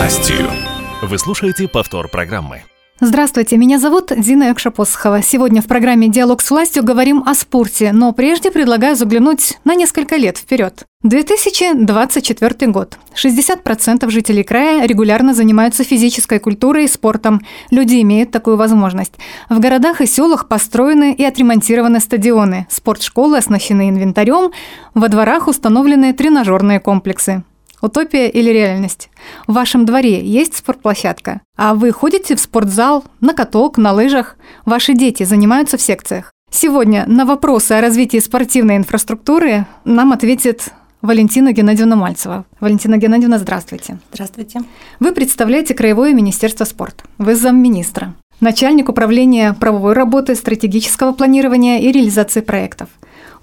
властью. 0.00 0.48
Вы 1.02 1.18
слушаете 1.18 1.68
повтор 1.68 2.08
программы. 2.08 2.62
Здравствуйте, 3.00 3.58
меня 3.58 3.78
зовут 3.78 4.10
Дина 4.16 4.50
Экшапосхова. 4.50 5.20
Сегодня 5.20 5.60
в 5.60 5.66
программе 5.66 6.08
«Диалог 6.08 6.40
с 6.40 6.50
властью» 6.50 6.82
говорим 6.82 7.22
о 7.26 7.34
спорте, 7.34 7.92
но 7.92 8.12
прежде 8.12 8.50
предлагаю 8.50 8.96
заглянуть 8.96 9.58
на 9.64 9.74
несколько 9.74 10.16
лет 10.16 10.38
вперед. 10.38 10.86
2024 11.02 12.72
год. 12.72 12.98
60% 13.14 14.08
жителей 14.08 14.42
края 14.42 14.86
регулярно 14.86 15.34
занимаются 15.34 15.84
физической 15.84 16.38
культурой 16.38 16.84
и 16.84 16.88
спортом. 16.88 17.42
Люди 17.70 18.00
имеют 18.00 18.30
такую 18.30 18.56
возможность. 18.56 19.12
В 19.50 19.60
городах 19.60 20.00
и 20.00 20.06
селах 20.06 20.48
построены 20.48 21.12
и 21.12 21.22
отремонтированы 21.24 22.00
стадионы, 22.00 22.66
спортшколы 22.70 23.36
оснащены 23.36 23.90
инвентарем, 23.90 24.50
во 24.94 25.08
дворах 25.08 25.46
установлены 25.46 26.14
тренажерные 26.14 26.80
комплексы. 26.80 27.44
Утопия 27.82 28.28
или 28.28 28.50
реальность? 28.50 29.08
В 29.46 29.54
вашем 29.54 29.86
дворе 29.86 30.22
есть 30.24 30.56
спортплощадка? 30.56 31.40
А 31.56 31.74
вы 31.74 31.92
ходите 31.92 32.36
в 32.36 32.40
спортзал, 32.40 33.04
на 33.20 33.32
каток, 33.32 33.78
на 33.78 33.92
лыжах? 33.92 34.36
Ваши 34.66 34.92
дети 34.92 35.22
занимаются 35.22 35.78
в 35.78 35.82
секциях? 35.82 36.30
Сегодня 36.50 37.04
на 37.06 37.24
вопросы 37.24 37.72
о 37.72 37.80
развитии 37.80 38.18
спортивной 38.18 38.76
инфраструктуры 38.76 39.66
нам 39.84 40.12
ответит 40.12 40.70
Валентина 41.00 41.52
Геннадьевна 41.52 41.96
Мальцева. 41.96 42.44
Валентина 42.60 42.98
Геннадьевна, 42.98 43.38
здравствуйте. 43.38 43.98
Здравствуйте. 44.12 44.60
Вы 44.98 45.12
представляете 45.12 45.72
Краевое 45.72 46.12
министерство 46.12 46.64
спорта. 46.64 47.04
Вы 47.16 47.34
замминистра. 47.34 48.14
Начальник 48.40 48.90
управления 48.90 49.54
правовой 49.54 49.94
работы, 49.94 50.34
стратегического 50.34 51.12
планирования 51.12 51.78
и 51.78 51.92
реализации 51.92 52.40
проектов. 52.40 52.90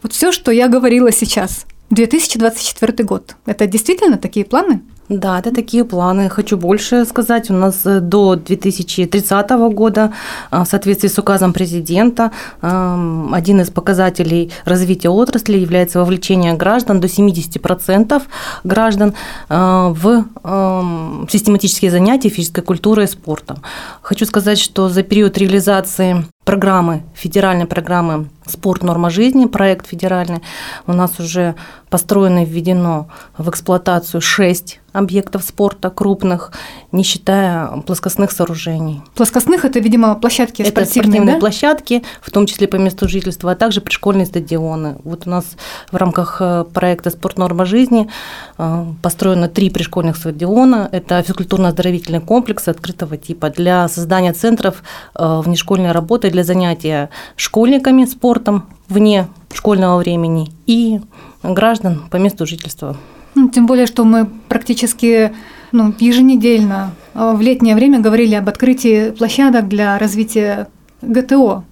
Вот 0.03 0.13
все, 0.13 0.31
что 0.31 0.51
я 0.51 0.67
говорила 0.67 1.11
сейчас– 1.11 1.65
2024 1.89 3.03
год. 3.03 3.35
Это 3.45 3.67
действительно 3.67 4.17
такие 4.17 4.45
планы? 4.45 4.81
Да, 5.09 5.39
это 5.39 5.55
такие 5.55 5.85
планы. 5.85 6.29
Хочу 6.29 6.57
больше 6.57 7.05
сказать. 7.05 7.49
У 7.49 7.53
нас 7.53 7.85
э, 7.85 8.01
до 8.01 8.35
2030 8.35 9.49
года 9.73 10.11
э, 10.51 10.63
в 10.63 10.65
соответствии 10.65 11.07
с 11.07 11.17
указом 11.17 11.53
президента 11.53 12.31
эм, 12.61 13.33
один 13.33 13.61
из 13.61 13.69
показателей 13.69 14.51
развития 14.65 15.09
отрасли 15.09 15.57
является 15.57 15.99
вовлечение 15.99 16.53
граждан 16.55 16.99
до 16.99 17.07
70% 17.07 18.21
граждан 18.65 19.13
э, 19.49 19.93
в 19.95 20.25
эм, 20.43 21.27
систематические 21.31 21.91
занятия 21.91 22.29
физической 22.29 22.61
культурой 22.61 23.05
и 23.05 23.07
спортом. 23.07 23.61
Хочу 24.01 24.25
сказать, 24.25 24.59
что 24.59 24.89
за 24.89 25.03
период 25.03 25.37
реализации 25.37 26.25
программы, 26.43 27.03
федеральной 27.15 27.65
программы 27.65 28.27
«Спорт. 28.47 28.83
Норма 28.83 29.09
жизни», 29.09 29.45
проект 29.45 29.87
федеральный, 29.87 30.41
у 30.85 30.93
нас 30.93 31.19
уже 31.19 31.55
построено 31.89 32.43
и 32.43 32.45
введено 32.45 33.07
в 33.37 33.49
эксплуатацию 33.49 34.21
6 34.21 34.79
объектов 34.97 35.43
спорта 35.43 35.89
крупных, 35.89 36.51
не 36.91 37.03
считая 37.03 37.67
плоскостных 37.81 38.31
сооружений. 38.31 39.01
Плоскостных– 39.15 39.63
это, 39.65 39.79
видимо, 39.79 40.15
площадки 40.15 40.63
это 40.63 40.71
спортивные, 40.71 41.03
спортивные 41.03 41.35
да? 41.35 41.39
площадки, 41.39 42.03
в 42.21 42.31
том 42.31 42.45
числе 42.45 42.67
по 42.67 42.77
месту 42.77 43.07
жительства, 43.07 43.51
а 43.51 43.55
также 43.55 43.81
пришкольные 43.81 44.25
стадионы. 44.25 44.97
Вот 45.03 45.27
у 45.27 45.29
нас 45.29 45.45
в 45.91 45.95
рамках 45.95 46.37
э, 46.39 46.65
проекта 46.73 47.11
«Спорт. 47.11 47.37
Норма 47.37 47.65
жизни» 47.65 48.09
э, 48.57 48.85
построено 49.03 49.47
три 49.47 49.69
пришкольных 49.69 50.17
стадиона. 50.17 50.89
Это 50.91 51.19
физкультурно-оздоровительный 51.19 52.21
комплекс 52.21 52.67
открытого 52.67 53.17
типа 53.17 53.51
для 53.51 53.87
создания 53.89 54.33
центров 54.33 54.81
э, 55.13 55.41
внешкольной 55.45 55.91
работы 55.91 56.31
для 56.31 56.43
занятия 56.43 57.09
школьниками 57.35 58.05
спортом 58.37 58.65
вне 58.87 59.27
школьного 59.53 59.97
времени 59.97 60.51
и 60.67 60.99
граждан 61.41 62.03
по 62.11 62.17
месту 62.17 62.45
жительства. 62.45 62.95
Ну, 63.33 63.49
тем 63.49 63.65
более, 63.65 63.87
что 63.87 64.03
мы 64.03 64.29
практически 64.47 65.31
ну, 65.71 65.93
еженедельно 65.99 66.91
а, 67.13 67.33
в 67.33 67.41
летнее 67.41 67.75
время 67.75 67.99
говорили 67.99 68.35
об 68.35 68.47
открытии 68.47 69.09
площадок 69.09 69.67
для 69.67 69.97
развития 69.97 70.67
ГТО. 71.01 71.63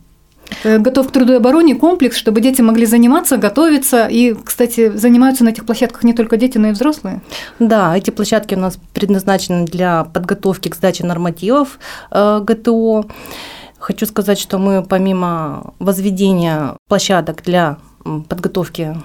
Готов 0.63 1.07
к 1.07 1.11
труду 1.11 1.33
и 1.33 1.35
обороне 1.37 1.75
комплекс, 1.75 2.17
чтобы 2.17 2.41
дети 2.41 2.61
могли 2.61 2.85
заниматься, 2.85 3.37
готовиться. 3.37 4.07
И, 4.07 4.33
кстати, 4.33 4.89
занимаются 4.95 5.43
на 5.43 5.49
этих 5.49 5.65
площадках 5.65 6.03
не 6.03 6.13
только 6.13 6.37
дети, 6.37 6.57
но 6.57 6.69
и 6.69 6.71
взрослые. 6.71 7.21
Да, 7.59 7.95
эти 7.97 8.11
площадки 8.11 8.55
у 8.55 8.59
нас 8.59 8.77
предназначены 8.93 9.65
для 9.65 10.03
подготовки 10.03 10.69
к 10.69 10.75
сдаче 10.75 11.05
нормативов 11.05 11.79
э, 12.11 12.41
ГТО. 12.43 13.05
Хочу 13.85 14.07
сказать, 14.07 14.39
что 14.39 14.57
мы 14.57 14.83
помимо 14.83 15.75
возведения 15.77 16.75
площадок 16.89 17.43
для 17.43 17.77
подготовки 18.27 18.99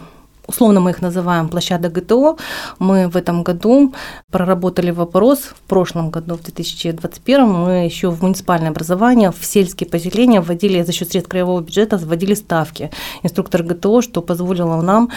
условно 0.50 0.80
мы 0.80 0.90
их 0.90 1.02
называем 1.02 1.48
площадок 1.48 1.92
ГТО. 1.92 2.36
Мы 2.78 3.08
в 3.08 3.16
этом 3.16 3.42
году 3.42 3.94
проработали 4.30 4.90
вопрос, 4.90 5.38
в 5.38 5.60
прошлом 5.68 6.10
году, 6.10 6.36
в 6.36 6.42
2021, 6.42 7.46
мы 7.46 7.84
еще 7.84 8.10
в 8.10 8.22
муниципальное 8.22 8.70
образование, 8.70 9.30
в 9.30 9.44
сельские 9.44 9.88
поселения 9.88 10.40
вводили 10.40 10.82
за 10.82 10.92
счет 10.92 11.10
средств 11.10 11.30
краевого 11.30 11.60
бюджета, 11.60 11.96
вводили 11.96 12.34
ставки 12.34 12.90
инструктор 13.22 13.62
ГТО, 13.62 14.02
что 14.02 14.22
позволило 14.22 14.82
нам 14.82 15.08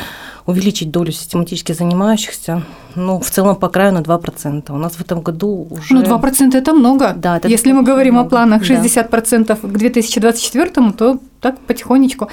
увеличить 0.46 0.92
долю 0.92 1.12
систематически 1.12 1.74
занимающихся, 1.74 2.64
ну, 2.96 3.20
в 3.20 3.30
целом 3.30 3.56
по 3.56 3.70
краю 3.70 3.94
на 3.94 4.02
2%. 4.02 4.72
У 4.72 4.78
нас 4.78 4.94
в 4.94 5.02
этом 5.02 5.22
году 5.22 5.68
уже... 5.72 5.94
Ну, 5.96 6.02
2%– 6.02 6.56
это 6.58 6.74
много. 6.74 7.14
Да, 7.16 7.38
это 7.38 7.48
Если 7.48 7.72
мы 7.72 7.84
говорим 7.84 8.14
много. 8.14 8.28
о 8.28 8.30
планах 8.30 8.62
60% 8.62 9.46
да. 9.46 9.56
к 9.56 9.78
2024, 9.78 10.92
то 10.92 11.20
так 11.44 11.60
потихонечку. 11.60 12.30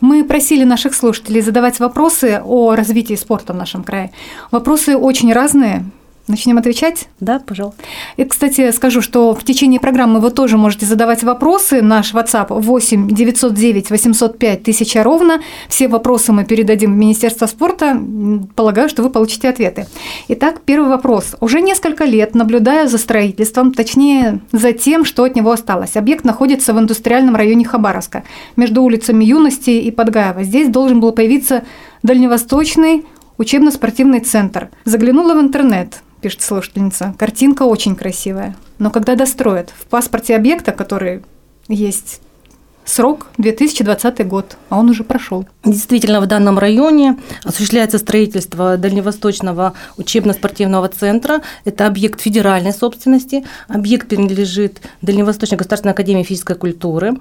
Мы 0.00 0.24
просили 0.24 0.64
наших 0.64 0.94
слушателей 0.94 1.40
задавать 1.40 1.80
вопросы 1.80 2.40
о 2.44 2.74
развитии 2.74 3.14
спорта 3.14 3.52
в 3.52 3.56
нашем 3.56 3.82
крае. 3.82 4.10
Вопросы 4.50 4.96
очень 4.96 5.32
разные, 5.32 5.84
Начнем 6.28 6.58
отвечать? 6.58 7.08
Да, 7.20 7.38
пожалуйста. 7.38 7.80
И, 8.16 8.24
кстати, 8.24 8.72
скажу, 8.72 9.00
что 9.00 9.32
в 9.32 9.44
течение 9.44 9.78
программы 9.78 10.18
вы 10.18 10.32
тоже 10.32 10.56
можете 10.56 10.84
задавать 10.84 11.22
вопросы. 11.22 11.82
Наш 11.82 12.14
WhatsApp 12.14 12.46
8 12.50 13.08
909 13.08 13.90
805 13.90 14.60
1000 14.62 15.02
ровно. 15.04 15.40
Все 15.68 15.86
вопросы 15.86 16.32
мы 16.32 16.44
передадим 16.44 16.94
в 16.94 16.96
Министерство 16.96 17.46
спорта. 17.46 17.96
Полагаю, 18.56 18.88
что 18.88 19.04
вы 19.04 19.10
получите 19.10 19.48
ответы. 19.48 19.86
Итак, 20.26 20.62
первый 20.64 20.88
вопрос. 20.88 21.36
Уже 21.40 21.60
несколько 21.60 22.02
лет 22.04 22.34
наблюдаю 22.34 22.88
за 22.88 22.98
строительством, 22.98 23.72
точнее, 23.72 24.40
за 24.50 24.72
тем, 24.72 25.04
что 25.04 25.22
от 25.22 25.36
него 25.36 25.52
осталось. 25.52 25.96
Объект 25.96 26.24
находится 26.24 26.74
в 26.74 26.78
индустриальном 26.80 27.36
районе 27.36 27.64
Хабаровска, 27.64 28.24
между 28.56 28.82
улицами 28.82 29.24
Юности 29.24 29.70
и 29.70 29.92
Подгаева. 29.92 30.42
Здесь 30.42 30.70
должен 30.70 30.98
был 30.98 31.12
появиться 31.12 31.62
дальневосточный 32.02 33.04
учебно-спортивный 33.38 34.20
центр. 34.20 34.70
Заглянула 34.84 35.34
в 35.34 35.40
интернет 35.40 36.02
пишет 36.20 36.42
слушательница. 36.42 37.14
Картинка 37.18 37.62
очень 37.62 37.96
красивая. 37.96 38.56
Но 38.78 38.90
когда 38.90 39.14
достроят? 39.14 39.72
В 39.78 39.86
паспорте 39.86 40.36
объекта, 40.36 40.72
который 40.72 41.22
есть 41.68 42.20
Срок 42.88 43.26
2020 43.38 44.28
год, 44.28 44.56
а 44.68 44.78
он 44.78 44.88
уже 44.90 45.02
прошел. 45.02 45.44
Действительно, 45.64 46.20
в 46.20 46.26
данном 46.26 46.56
районе 46.56 47.18
осуществляется 47.42 47.98
строительство 47.98 48.76
Дальневосточного 48.76 49.72
учебно-спортивного 49.96 50.86
центра. 50.86 51.42
Это 51.64 51.88
объект 51.88 52.20
федеральной 52.20 52.72
собственности. 52.72 53.44
Объект 53.66 54.08
принадлежит 54.08 54.82
Дальневосточной 55.02 55.58
государственной 55.58 55.94
академии 55.94 56.22
физической 56.22 56.54
культуры. 56.54 57.16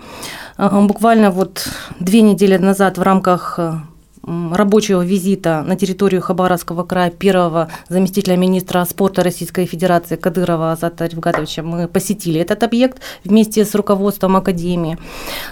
Буквально 0.59 1.31
вот 1.31 1.67
две 2.00 2.22
недели 2.22 2.57
назад 2.57 3.00
в 3.00 3.01
рамках 3.01 3.59
рабочего 4.25 5.03
визита 5.03 5.63
на 5.65 5.75
территорию 5.75 6.21
Хабаровского 6.21 6.83
края 6.83 7.11
первого 7.11 7.69
заместителя 7.89 8.35
министра 8.35 8.83
спорта 8.85 9.23
Российской 9.23 9.65
Федерации 9.65 10.15
Кадырова 10.15 10.71
Азата 10.71 11.05
Ревгатовича 11.05 11.63
мы 11.63 11.87
посетили 11.87 12.39
этот 12.39 12.63
объект 12.63 13.01
вместе 13.23 13.63
с 13.65 13.75
руководством 13.75 14.35
Академии. 14.35 14.97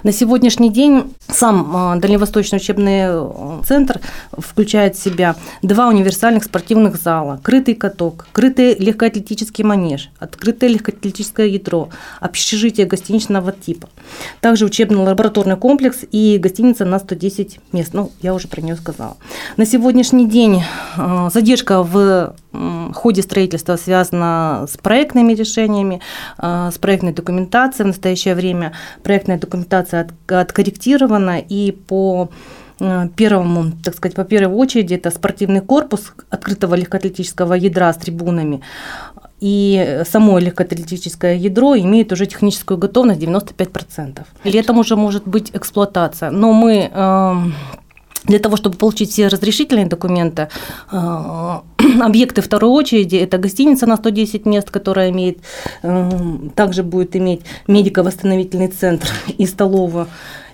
На 0.03 0.11
сегодняшний 0.11 0.71
день 0.71 1.13
сам 1.27 1.75
а, 1.75 1.95
Дальневосточный 1.97 2.57
учебный 2.57 3.01
э, 3.05 3.61
центр 3.65 3.99
включает 4.37 4.95
в 4.95 5.03
себя 5.03 5.35
два 5.61 5.87
универсальных 5.87 6.43
спортивных 6.43 6.95
зала, 6.95 7.39
крытый 7.43 7.75
каток, 7.75 8.27
крытый 8.31 8.75
легкоатлетический 8.75 9.63
манеж, 9.63 10.09
открытое 10.19 10.69
легкоатлетическое 10.69 11.47
ядро, 11.47 11.89
общежитие 12.19 12.87
гостиничного 12.87 13.51
типа. 13.51 13.89
Также 14.41 14.65
учебно-лабораторный 14.65 15.57
комплекс 15.57 15.99
и 16.11 16.37
гостиница 16.37 16.85
на 16.85 16.99
110 16.99 17.59
мест. 17.71 17.93
Ну, 17.93 18.11
я 18.21 18.33
уже 18.33 18.47
про 18.47 18.62
нее 18.63 18.75
сказала. 18.75 19.17
На 19.57 19.65
сегодняшний 19.65 20.27
день 20.27 20.63
э, 20.97 21.29
задержка 21.33 21.83
в 21.83 22.35
ходе 22.93 23.21
строительства 23.21 23.77
связана 23.77 24.65
с 24.67 24.77
проектными 24.77 25.33
решениями, 25.33 26.01
э, 26.37 26.69
с 26.73 26.77
проектной 26.77 27.13
документацией. 27.13 27.85
В 27.85 27.87
настоящее 27.87 28.35
время 28.35 28.73
проектная 29.03 29.37
документация 29.37 30.07
откорректирована 30.27 31.39
и 31.39 31.71
по 31.71 32.29
э, 32.79 33.07
первому, 33.15 33.71
так 33.83 33.95
сказать, 33.95 34.15
по 34.15 34.23
первой 34.23 34.55
очереди 34.55 34.95
это 34.95 35.11
спортивный 35.11 35.61
корпус 35.61 36.13
открытого 36.29 36.75
легкоатлетического 36.75 37.53
ядра 37.53 37.91
с 37.91 37.97
трибунами. 37.97 38.61
И 39.43 40.03
само 40.09 40.39
легкоатлетическое 40.39 41.35
ядро 41.35 41.75
имеет 41.75 42.13
уже 42.13 42.27
техническую 42.27 42.77
готовность 42.77 43.19
95%. 43.19 44.21
Летом 44.45 44.77
уже 44.77 44.95
может 44.95 45.27
быть 45.27 45.51
эксплуатация. 45.53 46.29
Но 46.31 46.53
мы 46.53 46.89
эм, 46.93 47.53
для 48.25 48.39
того, 48.39 48.57
чтобы 48.57 48.77
получить 48.77 49.11
все 49.11 49.27
разрешительные 49.27 49.85
документы, 49.85 50.49
э, 50.91 51.59
объекты 52.01 52.41
второй 52.41 52.71
очереди. 52.71 53.17
Это 53.17 53.37
гостиница 53.37 53.85
на 53.85 53.97
110 53.97 54.45
мест, 54.45 54.69
которая 54.69 55.09
имеет, 55.09 55.39
э, 55.81 56.09
также 56.55 56.83
будет 56.83 57.15
иметь 57.15 57.41
медико-восстановительный 57.67 58.67
центр 58.67 59.07
и 59.37 59.45
столовую 59.45 60.07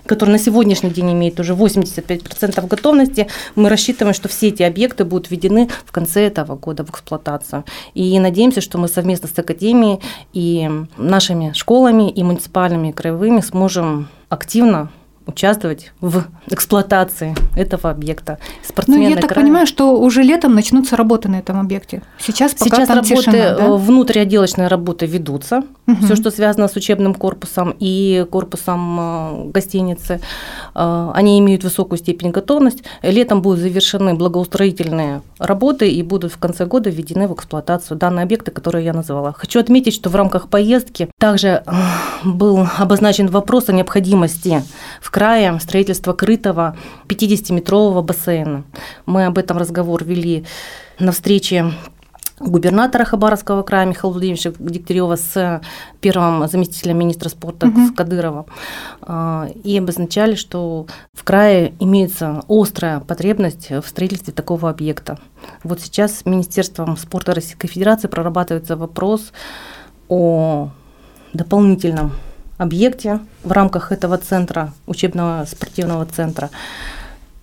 который 0.06 0.30
на 0.30 0.38
сегодняшний 0.38 0.90
день 0.90 1.12
имеет 1.12 1.38
уже 1.38 1.54
85% 1.54 2.66
готовности, 2.66 3.28
мы 3.54 3.68
рассчитываем, 3.68 4.12
что 4.12 4.28
все 4.28 4.48
эти 4.48 4.64
объекты 4.64 5.04
будут 5.04 5.30
введены 5.30 5.68
в 5.86 5.92
конце 5.92 6.26
этого 6.26 6.56
года 6.56 6.84
в 6.84 6.90
эксплуатацию. 6.90 7.64
И 7.94 8.18
надеемся, 8.18 8.60
что 8.60 8.76
мы 8.78 8.88
совместно 8.88 9.28
с 9.28 9.38
Академией 9.38 10.00
и 10.32 10.68
нашими 10.96 11.52
школами 11.54 12.10
и 12.10 12.24
муниципальными 12.24 12.88
и 12.88 12.92
краевыми 12.92 13.40
сможем 13.40 14.08
активно 14.28 14.90
участвовать 15.30 15.92
в 16.00 16.24
эксплуатации 16.48 17.34
этого 17.56 17.90
объекта. 17.90 18.38
Ну, 18.86 19.00
я 19.00 19.16
так 19.16 19.30
края. 19.30 19.44
понимаю, 19.44 19.66
что 19.66 19.98
уже 19.98 20.22
летом 20.22 20.54
начнутся 20.54 20.96
работы 20.96 21.28
на 21.28 21.36
этом 21.36 21.58
объекте. 21.58 22.02
Сейчас 22.18 22.52
пока 22.54 22.64
Сейчас 22.64 22.88
там 22.88 22.96
работы, 22.98 23.16
тишина, 23.16 23.32
да? 23.32 23.64
Э, 23.64 23.76
внутриотделочные 23.76 24.68
работы 24.68 25.06
ведутся. 25.06 25.62
Угу. 25.86 26.04
Все, 26.04 26.16
что 26.16 26.30
связано 26.30 26.68
с 26.68 26.76
учебным 26.76 27.14
корпусом 27.14 27.74
и 27.78 28.26
корпусом 28.30 28.98
э, 29.00 29.50
гостиницы, 29.50 30.20
э, 30.74 31.10
они 31.14 31.38
имеют 31.38 31.64
высокую 31.64 31.98
степень 31.98 32.30
готовности. 32.30 32.84
Летом 33.02 33.42
будут 33.42 33.60
завершены 33.60 34.14
благоустроительные 34.14 35.22
работы 35.40 35.90
и 35.90 36.02
будут 36.02 36.32
в 36.32 36.38
конце 36.38 36.66
года 36.66 36.90
введены 36.90 37.26
в 37.26 37.34
эксплуатацию 37.34 37.96
данные 37.96 38.24
объекты, 38.24 38.50
которые 38.50 38.84
я 38.84 38.92
назвала. 38.92 39.32
Хочу 39.32 39.58
отметить, 39.58 39.94
что 39.94 40.10
в 40.10 40.14
рамках 40.14 40.48
поездки 40.48 41.10
также 41.18 41.64
был 42.24 42.66
обозначен 42.78 43.26
вопрос 43.26 43.68
о 43.68 43.72
необходимости 43.72 44.62
в 45.00 45.10
крае 45.10 45.58
строительства 45.58 46.12
крытого 46.12 46.76
50-метрового 47.08 48.02
бассейна. 48.02 48.64
Мы 49.06 49.24
об 49.26 49.38
этом 49.38 49.56
разговор 49.56 50.04
вели 50.04 50.44
на 50.98 51.12
встрече 51.12 51.72
губернатора 52.40 53.04
Хабаровского 53.04 53.62
края 53.62 53.86
Михаила 53.86 54.12
Владимировича 54.12 54.52
Дегтярева 54.58 55.16
с 55.16 55.60
первым 56.00 56.48
заместителем 56.48 56.98
министра 56.98 57.28
спорта 57.28 57.68
угу. 57.68 57.86
с 57.86 57.92
Кадырова 57.92 58.46
а, 59.02 59.48
и 59.62 59.76
обозначали, 59.78 60.34
что 60.34 60.86
в 61.12 61.22
крае 61.22 61.74
имеется 61.78 62.42
острая 62.48 63.00
потребность 63.00 63.70
в 63.70 63.84
строительстве 63.86 64.32
такого 64.32 64.70
объекта. 64.70 65.18
Вот 65.62 65.80
сейчас 65.80 66.18
с 66.18 66.24
Министерством 66.24 66.96
спорта 66.96 67.34
Российской 67.34 67.68
Федерации 67.68 68.08
прорабатывается 68.08 68.76
вопрос 68.76 69.32
о 70.08 70.70
дополнительном 71.34 72.12
объекте 72.56 73.20
в 73.44 73.52
рамках 73.52 73.92
этого 73.92 74.16
центра, 74.16 74.72
учебного 74.86 75.44
спортивного 75.46 76.06
центра. 76.06 76.50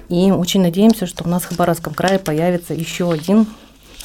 И 0.10 0.32
очень 0.32 0.62
надеемся, 0.62 1.06
что 1.06 1.24
у 1.24 1.28
нас 1.28 1.44
в 1.44 1.50
Хабаровском 1.50 1.94
крае 1.94 2.18
появится 2.18 2.74
еще 2.74 3.12
один 3.12 3.46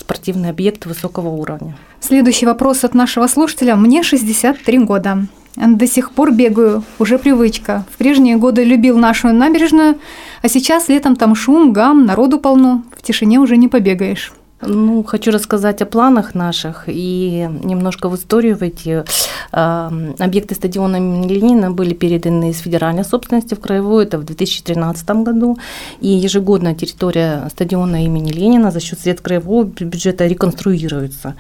спортивный 0.03 0.51
объект 0.51 0.87
высокого 0.87 1.29
уровня. 1.29 1.77
Следующий 2.01 2.47
вопрос 2.47 2.85
от 2.85 2.95
нашего 2.95 3.27
слушателя. 3.29 3.77
Мне 3.77 4.03
63 4.03 4.79
года. 4.81 5.27
До 5.57 5.87
сих 5.87 6.13
пор 6.13 6.33
бегаю, 6.33 6.83
уже 6.99 7.19
привычка. 7.19 7.85
В 7.93 7.99
прежние 7.99 8.37
годы 8.37 8.65
любил 8.65 8.99
нашу 8.99 9.33
набережную, 9.33 9.99
а 10.43 10.49
сейчас 10.49 10.89
летом 10.89 11.15
там 11.17 11.35
шум, 11.35 11.73
гам, 11.73 12.07
народу 12.07 12.39
полно. 12.39 12.83
В 12.97 13.03
тишине 13.03 13.39
уже 13.39 13.57
не 13.57 13.69
побегаешь. 13.69 14.33
Ну, 14.65 15.03
хочу 15.03 15.33
рассказать 15.33 15.83
о 15.83 15.87
планах 15.87 16.35
наших 16.35 16.85
и 16.87 17.49
немножко 17.65 18.09
в 18.09 18.15
историю 18.15 18.57
войти. 18.57 19.03
Объекты 19.51 20.55
стадиона 20.55 20.97
имени 20.97 21.27
Ленина 21.27 21.73
были 21.73 21.95
переданы 21.95 22.51
из 22.51 22.61
федеральной 22.61 23.05
собственности 23.05 23.55
в 23.55 23.61
краевую, 23.61 24.05
это 24.05 24.19
в 24.19 24.25
2013 24.25 25.11
году. 25.25 25.59
И 26.01 26.09
ежегодно 26.09 26.75
территория 26.75 27.49
стадиона 27.51 28.05
имени 28.05 28.31
Ленина 28.31 28.71
за 28.71 28.81
счет 28.81 29.01
средств 29.01 29.25
краевого 29.25 29.65
бюджета 29.65 30.27
реконструируется. 30.29 31.35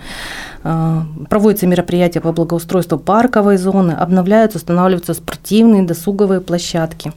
А, 0.64 1.06
проводятся 1.30 1.68
мероприятия 1.68 2.20
по 2.20 2.32
благоустройству 2.32 2.98
парковой 2.98 3.56
зоны, 3.56 3.92
обновляются, 3.92 4.58
устанавливаются 4.58 5.14
спортивные 5.14 5.84
досуговые 5.84 6.40
площадки. 6.40 7.12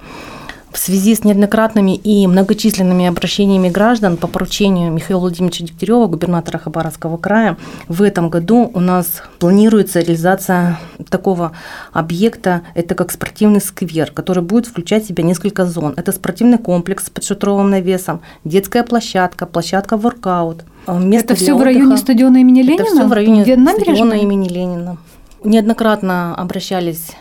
В 0.75 0.77
связи 0.77 1.15
с 1.15 1.23
неоднократными 1.23 1.95
и 1.95 2.27
многочисленными 2.27 3.05
обращениями 3.05 3.69
граждан 3.69 4.17
по 4.17 4.27
поручению 4.27 4.91
Михаила 4.91 5.21
Владимировича 5.21 5.63
Дегтярева, 5.63 6.07
губернатора 6.07 6.57
Хабаровского 6.57 7.15
края, 7.15 7.55
в 7.87 8.01
этом 8.01 8.29
году 8.29 8.69
у 8.73 8.81
нас 8.81 9.23
планируется 9.39 10.01
реализация 10.01 10.77
такого 11.09 11.53
объекта, 11.93 12.63
это 12.73 12.93
как 12.93 13.13
спортивный 13.13 13.61
сквер, 13.61 14.11
который 14.11 14.43
будет 14.43 14.65
включать 14.65 15.05
в 15.05 15.07
себя 15.07 15.23
несколько 15.23 15.65
зон. 15.65 15.93
Это 15.95 16.11
спортивный 16.11 16.57
комплекс 16.57 17.09
под 17.09 17.23
шатровым 17.23 17.69
навесом, 17.69 18.19
детская 18.43 18.83
площадка, 18.83 19.45
площадка 19.45 19.95
воркаут. 19.95 20.65
Э, 20.87 20.99
место 20.99 21.35
это 21.35 21.41
все 21.41 21.55
в 21.55 21.63
районе 21.63 21.95
стадиона 21.95 22.41
имени 22.41 22.63
Ленина? 22.63 22.81
Это 22.81 22.91
все 22.91 23.07
в 23.07 23.13
районе 23.13 23.45
стадиона 23.45 24.15
имени 24.15 24.49
Ленина. 24.49 24.97
Неоднократно 25.41 26.35
обращались 26.35 27.11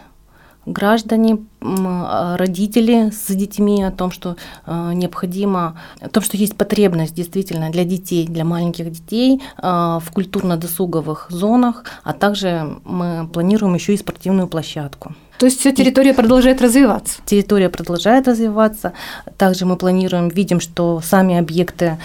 граждане, 0.66 1.38
а, 1.60 2.36
родители 2.36 3.10
с 3.10 3.34
детьми 3.34 3.82
о 3.82 3.90
том, 3.90 4.10
что 4.10 4.36
а, 4.66 4.92
необходимо, 4.92 5.78
о 6.00 6.08
том, 6.08 6.22
что 6.22 6.36
есть 6.36 6.56
потребность 6.56 7.14
действительно 7.14 7.70
для 7.70 7.84
детей, 7.84 8.26
для 8.26 8.44
маленьких 8.44 8.90
детей 8.90 9.42
а, 9.56 10.00
в 10.00 10.10
культурно-досуговых 10.12 11.26
зонах, 11.30 11.84
а 12.02 12.12
также 12.12 12.78
мы 12.84 13.28
планируем 13.32 13.74
еще 13.74 13.94
и 13.94 13.98
спортивную 13.98 14.48
площадку. 14.48 15.14
То 15.38 15.46
есть 15.46 15.58
вся 15.58 15.72
территория 15.72 16.14
продолжает 16.14 16.62
развиваться? 16.62 17.20
Территория 17.26 17.68
продолжает 17.68 18.28
развиваться. 18.28 18.92
Также 19.36 19.66
мы 19.66 19.76
планируем, 19.76 20.28
видим, 20.28 20.60
что 20.60 21.00
сами 21.00 21.36
объекты 21.36 21.98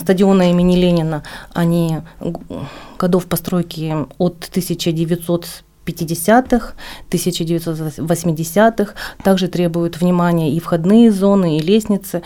стадиона 0.00 0.50
имени 0.50 0.76
Ленина, 0.76 1.22
они 1.54 2.00
годов 2.98 3.26
постройки 3.26 3.94
от 4.18 4.46
1900 4.50 5.64
50-х, 5.86 6.74
1980-х. 7.10 8.94
Также 9.22 9.48
требуют 9.48 10.00
внимания 10.00 10.52
и 10.52 10.60
входные 10.60 11.12
зоны, 11.12 11.58
и 11.58 11.60
лестницы. 11.60 12.22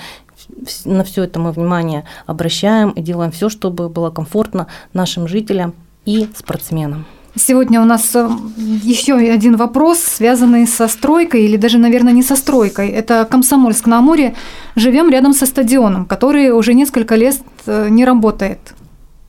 На 0.85 1.05
все 1.05 1.25
это 1.25 1.39
мы 1.39 1.53
внимание 1.53 2.05
обращаем 2.27 2.91
и 2.91 3.03
делаем 3.03 3.31
все, 3.31 3.49
чтобы 3.49 3.89
было 3.89 4.11
комфортно 4.11 4.67
нашим 4.93 5.29
жителям 5.29 5.75
и 6.07 6.29
спортсменам. 6.35 7.07
Сегодня 7.37 7.81
у 7.81 7.85
нас 7.85 8.11
э, 8.17 8.29
еще 8.57 9.15
один 9.15 9.57
вопрос, 9.57 10.01
связанный 10.01 10.67
со 10.67 10.89
стройкой, 10.89 11.45
или 11.45 11.57
даже, 11.57 11.79
наверное, 11.79 12.13
не 12.13 12.25
со 12.25 12.35
стройкой. 12.35 12.89
Это 12.89 13.25
Комсомольск 13.31 13.87
на 13.87 13.99
Амуре. 13.99 14.35
Живем 14.75 15.11
рядом 15.11 15.33
со 15.33 15.47
стадионом, 15.47 16.07
который 16.07 16.51
уже 16.51 16.75
несколько 16.75 17.15
лет 17.15 17.37
э, 17.67 17.89
не 17.89 18.05
работает. 18.05 18.75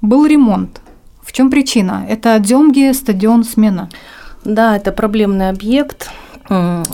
Был 0.01 0.25
ремонт. 0.25 0.81
В 1.21 1.31
чем 1.31 1.51
причина? 1.51 2.05
Это 2.09 2.39
Демги, 2.39 2.91
стадион, 2.91 3.43
смена. 3.43 3.89
Да, 4.43 4.75
это 4.75 4.91
проблемный 4.91 5.49
объект. 5.49 6.09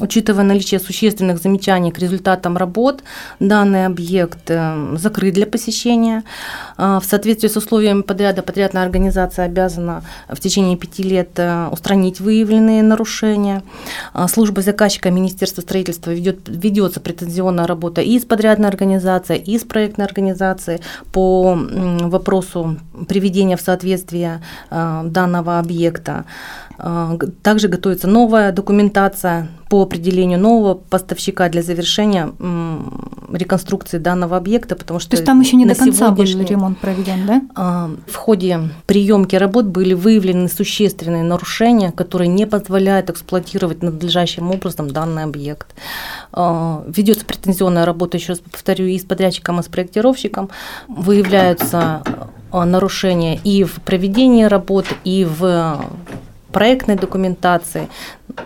Учитывая 0.02 0.44
наличие 0.44 0.80
существенных 0.80 1.42
замечаний 1.42 1.92
к 1.92 1.98
результатам 1.98 2.58
работ, 2.58 3.02
данный 3.40 3.88
объект 3.88 4.52
э, 4.52 4.96
закрыт 4.98 5.34
для 5.34 5.48
посещения. 5.48 6.24
А, 6.76 7.00
в 7.00 7.06
соответствии 7.06 7.48
с 7.48 7.58
условиями 7.58 8.02
подряда 8.04 8.44
подрядная 8.44 8.84
организация 8.84 9.46
обязана 9.46 10.04
в 10.30 10.40
течение 10.40 10.78
пяти 10.78 11.02
лет 11.02 11.30
э, 11.38 11.70
устранить 11.72 12.20
выявленные 12.20 12.84
нарушения. 12.84 13.64
А, 14.14 14.28
служба 14.28 14.62
заказчика 14.62 15.10
Министерства 15.10 15.62
строительства 15.62 16.12
ведет, 16.12 16.42
ведется 16.48 17.00
претензионная 17.00 17.66
работа 17.66 18.02
и 18.02 18.20
с 18.20 18.26
подрядной 18.26 18.70
организацией, 18.70 19.42
и 19.42 19.58
с 19.58 19.64
проектной 19.64 20.06
организацией 20.06 20.82
по 21.12 21.58
вопросу 21.58 22.78
приведения 23.08 23.58
в 23.58 23.62
соответствие 23.62 24.44
э, 24.70 25.02
данного 25.06 25.58
объекта. 25.58 26.26
А, 26.80 27.18
также 27.42 27.68
готовится 27.68 28.08
новая 28.08 28.52
документация 28.52 29.50
по 29.70 29.82
определению 29.82 30.40
нового 30.40 30.76
поставщика 30.76 31.50
для 31.50 31.62
завершения 31.62 32.32
реконструкции 33.34 33.98
данного 33.98 34.38
объекта, 34.38 34.76
потому 34.76 35.00
что... 35.00 35.12
То 35.12 35.16
есть 35.18 35.26
там 35.26 35.42
еще 35.42 35.58
не 35.58 35.66
до 35.66 35.76
конца 35.76 36.12
был 36.12 36.24
ремонт 36.24 36.78
проведен, 36.78 37.26
да? 37.26 37.42
А, 37.56 37.92
в 38.08 38.16
ходе 38.16 38.70
приемки 38.86 39.36
работ 39.36 39.66
были 39.66 39.94
выявлены 39.94 40.48
существенные 40.48 41.24
нарушения, 41.24 41.92
которые 41.92 42.30
не 42.30 42.46
позволяют 42.46 43.10
эксплуатировать 43.10 43.84
надлежащим 43.84 44.52
образом 44.52 44.90
данный 44.90 45.24
объект. 45.24 45.68
А, 46.32 46.86
ведется 46.88 47.26
претензионная 47.26 47.86
работа, 47.86 48.18
еще 48.18 48.34
раз 48.34 48.40
повторю, 48.40 48.86
и 48.86 48.98
с 48.98 49.04
подрядчиком, 49.04 49.60
и 49.60 49.64
с 49.64 49.68
проектировщиком. 49.68 50.50
Выявляются 50.88 52.04
нарушения 52.54 53.40
и 53.44 53.66
в 53.66 53.82
проведении 53.82 54.46
работ, 54.46 54.86
и 55.04 55.26
в 55.26 55.82
проектной 56.58 56.96
документации. 56.96 57.88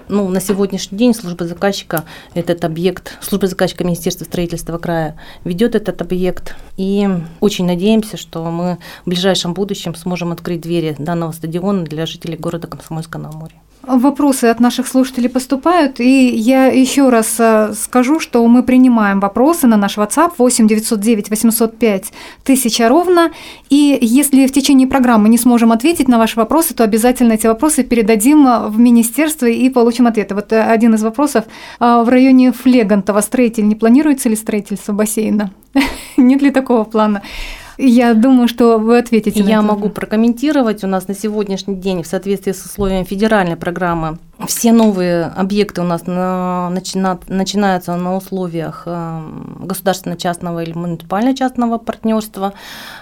Ну, 0.10 0.28
на 0.28 0.42
сегодняшний 0.42 0.98
день 0.98 1.14
служба 1.14 1.48
заказчика 1.48 2.04
этот 2.34 2.66
объект, 2.66 3.18
служба 3.22 3.48
заказчика 3.48 3.86
Министерства 3.86 4.26
строительства 4.26 4.78
края 4.78 5.16
ведет 5.46 5.76
этот 5.76 6.02
объект. 6.02 6.58
И 6.76 7.08
очень 7.40 7.66
надеемся, 7.66 8.18
что 8.18 8.44
мы 8.52 8.80
в 9.06 9.10
ближайшем 9.10 9.54
будущем 9.54 9.96
сможем 9.96 10.34
открыть 10.34 10.60
двери 10.60 10.94
данного 11.00 11.32
стадиона 11.32 11.86
для 11.86 12.06
жителей 12.06 12.36
города 12.36 12.68
Комсомольска 12.68 13.18
на 13.18 13.30
Амуре. 13.30 13.56
Вопросы 13.84 14.46
от 14.46 14.60
наших 14.60 14.88
слушателей 14.88 15.28
поступают, 15.28 16.00
и 16.00 16.28
я 16.28 16.68
еще 16.68 17.10
раз 17.10 17.36
э, 17.40 17.74
скажу, 17.74 18.20
что 18.20 18.46
мы 18.46 18.62
принимаем 18.62 19.20
вопросы 19.20 19.66
на 19.66 19.76
наш 19.76 19.98
WhatsApp 19.98 20.34
8 20.38 20.68
909 20.68 21.30
805 21.32 22.14
1000 22.44 22.90
ровно, 22.90 23.32
и 23.72 23.98
если 24.00 24.46
в 24.46 24.52
течение 24.52 24.88
программы 24.88 25.30
не 25.30 25.40
сможем 25.40 25.72
ответить 25.72 26.08
на 26.08 26.20
ваши 26.20 26.36
вопросы, 26.36 26.76
то 26.76 26.84
обязательно 26.84 27.34
эти 27.34 27.48
вопросы 27.48 27.84
передадим 27.84 28.46
в 28.70 28.78
министерство 28.78 29.48
и 29.48 29.68
получим 29.70 30.06
ответы. 30.06 30.36
Вот 30.36 30.54
э, 30.54 30.62
один 30.62 30.94
из 30.94 31.02
вопросов. 31.02 31.46
В 31.80 32.08
районе 32.08 32.52
Флегантова 32.52 33.22
строитель 33.22 33.68
не 33.68 33.76
планируется 33.76 34.30
ли 34.30 34.36
строительство 34.36 34.94
бассейна? 34.94 35.52
Нет 36.18 36.42
ли 36.44 36.52
такого 36.52 36.84
плана? 36.84 37.24
Я 37.84 38.14
думаю, 38.14 38.48
что 38.48 38.78
вы 38.78 39.00
ответите. 39.00 39.42
Я 39.42 39.62
могу 39.62 39.90
прокомментировать. 39.90 40.84
У 40.84 40.88
нас 40.88 41.08
на 41.08 41.16
сегодняшний 41.16 41.76
день 41.76 42.04
в 42.04 42.08
соответствии 42.08 42.52
с 42.52 42.64
условиями 42.64 43.04
федеральной 43.04 43.56
программы 43.56 44.20
все 44.48 44.72
новые 44.72 45.26
объекты 45.26 45.82
у 45.82 45.84
нас 45.84 46.08
на, 46.08 46.70
начина, 46.70 47.20
начинаются 47.28 47.96
на 47.96 48.16
условиях 48.16 48.84
э, 48.86 49.22
государственно-частного 49.60 50.64
или 50.64 50.74
муниципально-частного 50.74 51.78
партнерства. 51.78 52.54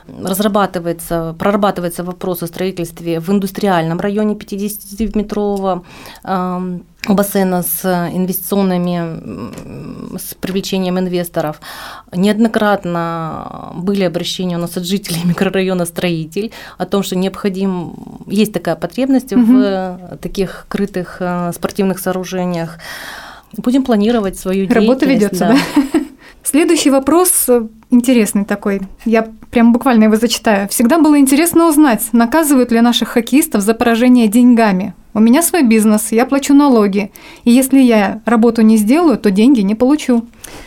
Разрабатывается, 0.08 1.36
прорабатывается 1.38 2.04
вопрос 2.04 2.44
о 2.44 2.48
строительстве 2.48 3.20
в 3.20 3.30
индустриальном 3.30 4.00
районе 4.00 4.36
50-метрового 4.36 5.84
э, 6.24 6.80
бассейна 7.08 7.64
с 7.64 8.10
инвестиционными, 8.14 10.18
с 10.18 10.34
привлечением 10.36 11.00
инвесторов. 11.00 11.62
Неоднократно 12.12 13.72
были 13.76 14.04
обращения 14.04 14.58
у 14.58 14.60
нас 14.60 14.78
от 14.78 14.86
жителей 14.86 15.22
микрорайона 15.24 15.86
«Строитель» 15.86 16.52
о 16.78 16.86
том, 16.86 17.04
что 17.04 17.16
необходим, 17.16 17.94
есть 18.28 18.54
такая 18.54 18.76
потребность 18.76 19.34
угу. 19.34 19.44
в 19.44 20.18
таких 20.22 20.66
крытых 20.68 21.18
э, 21.20 21.52
спортивных 21.54 22.00
сооружениях. 22.00 22.78
Будем 23.58 23.84
планировать 23.84 24.38
свою 24.38 24.68
Работа 24.68 25.06
деятельность. 25.06 25.42
Работа 25.42 25.56
ведется, 25.56 25.76
да? 25.86 25.92
да? 25.94 26.00
Следующий 26.44 26.90
вопрос 26.90 27.46
э, 27.48 27.68
интересный 27.90 28.46
такой. 28.46 28.82
Я 29.06 29.28
прям 29.52 29.74
буквально 29.74 30.06
его 30.06 30.16
зачитаю. 30.16 30.68
Всегда 30.70 31.00
было 31.00 31.18
интересно 31.18 31.68
узнать, 31.68 32.08
наказывают 32.12 32.72
ли 32.72 32.82
наших 32.82 33.10
хоккеистов 33.10 33.62
за 33.62 33.74
поражение 33.74 34.28
деньгами. 34.28 34.94
У 35.12 35.20
меня 35.20 35.42
свой 35.42 35.64
бизнес, 35.64 36.12
я 36.12 36.28
плачу 36.28 36.54
налоги. 36.54 37.12
И 37.44 37.52
если 37.52 37.80
я 37.80 38.22
работу 38.26 38.62
не 38.62 38.78
сделаю, 38.78 39.18
то 39.18 39.32
деньги 39.32 39.62
не 39.62 39.74
получу. 39.74 40.26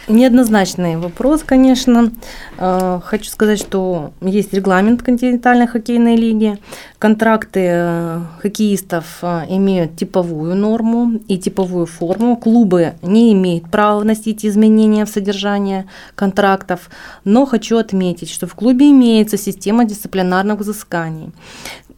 Неоднозначный 0.09 0.97
вопрос, 0.97 1.43
конечно. 1.45 2.11
Э, 2.59 3.01
хочу 3.05 3.31
сказать, 3.31 3.61
что 3.61 4.13
есть 4.21 4.53
регламент 4.53 5.03
континентальной 5.03 5.69
хоккейной 5.69 6.17
лиги. 6.17 6.59
Контракты 6.99 7.61
э, 7.63 8.21
хоккеистов 8.41 9.19
э, 9.23 9.45
имеют 9.49 9.97
типовую 9.97 10.57
норму 10.57 11.21
и 11.29 11.39
типовую 11.39 11.87
форму. 11.87 12.37
Клубы 12.37 12.95
не 13.03 13.33
имеют 13.35 13.71
права 13.71 14.01
вносить 14.01 14.45
изменения 14.45 15.05
в 15.05 15.09
содержание 15.09 15.87
контрактов. 16.17 16.91
Но 17.25 17.47
хочу 17.47 17.77
отметить, 17.77 18.29
что 18.29 18.49
в 18.49 18.55
клубе 18.55 18.91
имеется 18.91 19.39
система 19.39 19.85
дисциплинарных 19.85 20.59
взысканий 20.59 21.31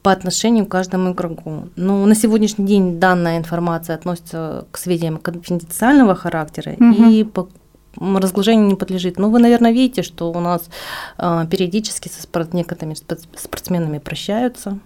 по 0.05 0.13
отношению 0.13 0.67
к 0.67 0.69
каждому 0.69 1.13
игроку. 1.13 1.71
Но 1.77 2.05
на 2.05 2.15
сегодняшний 2.15 2.67
день 2.67 3.01
данная 3.01 3.39
информация 3.39 3.97
относится 3.97 4.67
к 4.71 4.77
сведениям 4.77 5.17
конфиденциального 5.17 6.15
характера 6.15 6.73
угу. 6.73 7.11
и 7.11 7.25
по 7.25 7.49
разглашению 7.97 8.67
не 8.67 8.75
подлежит. 8.75 9.19
Но 9.19 9.31
вы, 9.31 9.39
наверное, 9.39 9.73
видите, 9.73 10.03
что 10.03 10.31
у 10.31 10.41
нас 10.41 10.69
э, 11.17 11.47
периодически 11.51 12.09
со 12.09 12.21
спорт, 12.21 12.53
некоторыми 12.53 12.95
спортсменами 12.95 13.97
прощаются, 13.97 14.79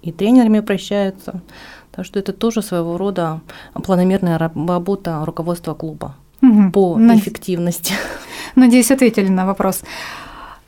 и 0.00 0.10
тренерами 0.10 0.60
прощаются. 0.60 1.42
Так 1.90 2.06
что 2.06 2.18
это 2.18 2.32
тоже 2.32 2.62
своего 2.62 2.96
рода 2.96 3.42
планомерная 3.74 4.38
работа 4.38 5.22
руководства 5.26 5.74
клуба 5.74 6.16
угу. 6.40 6.70
по 6.72 6.96
Надеюсь, 6.96 7.22
эффективности. 7.24 7.92
Надеюсь, 8.56 8.90
ответили 8.90 9.28
на 9.28 9.44
вопрос. 9.44 9.82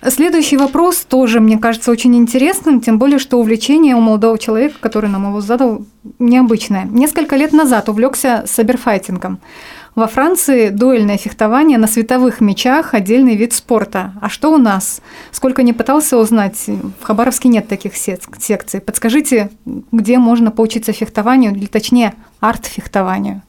Следующий 0.06 0.58
вопрос 0.58 1.06
тоже, 1.08 1.40
мне 1.40 1.58
кажется, 1.58 1.90
очень 1.90 2.14
интересным, 2.14 2.80
тем 2.80 2.98
более, 2.98 3.18
что 3.18 3.38
увлечение 3.38 3.96
у 3.96 4.00
молодого 4.00 4.38
человека, 4.38 4.76
который 4.80 5.08
нам 5.08 5.28
его 5.28 5.40
задал, 5.40 5.86
необычное. 6.18 6.84
Несколько 6.84 7.36
лет 7.36 7.52
назад 7.52 7.88
увлекся 7.88 8.44
саберфайтингом. 8.46 9.38
Во 9.94 10.06
Франции 10.06 10.70
дуэльное 10.70 11.16
фехтование 11.16 11.78
на 11.78 11.86
световых 11.86 12.40
мечах– 12.40 12.92
отдельный 12.94 13.36
вид 13.36 13.54
спорта. 13.54 14.12
А 14.20 14.28
что 14.28 14.52
у 14.52 14.58
нас? 14.58 15.00
Сколько 15.30 15.62
не 15.62 15.72
пытался 15.72 16.18
узнать, 16.18 16.64
в 16.66 17.04
Хабаровске 17.04 17.48
нет 17.48 17.68
таких 17.68 17.96
секций. 17.96 18.80
Подскажите, 18.80 19.50
где 19.64 20.18
можно 20.18 20.50
поучиться 20.50 20.92
фехтованию, 20.92 21.52
или 21.54 21.66
точнее 21.66 22.14
арт-фехтованию? 22.40 23.42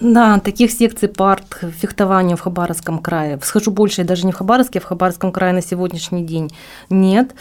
Да, 0.00 0.38
таких 0.40 0.70
секций 0.70 1.08
по 1.08 1.32
арт-фехтованию 1.32 2.36
в 2.36 2.40
Хабаровском 2.40 2.98
крае, 2.98 3.38
схожу 3.42 3.70
больше 3.70 4.02
даже 4.04 4.24
не 4.24 4.32
в 4.32 4.36
Хабаровске, 4.36 4.78
а 4.78 4.82
в 4.82 4.86
Хабаровском 4.86 5.30
крае 5.30 5.52
на 5.52 5.62
сегодняшний 5.62 6.24
день 6.24 6.50
нет. 6.88 7.34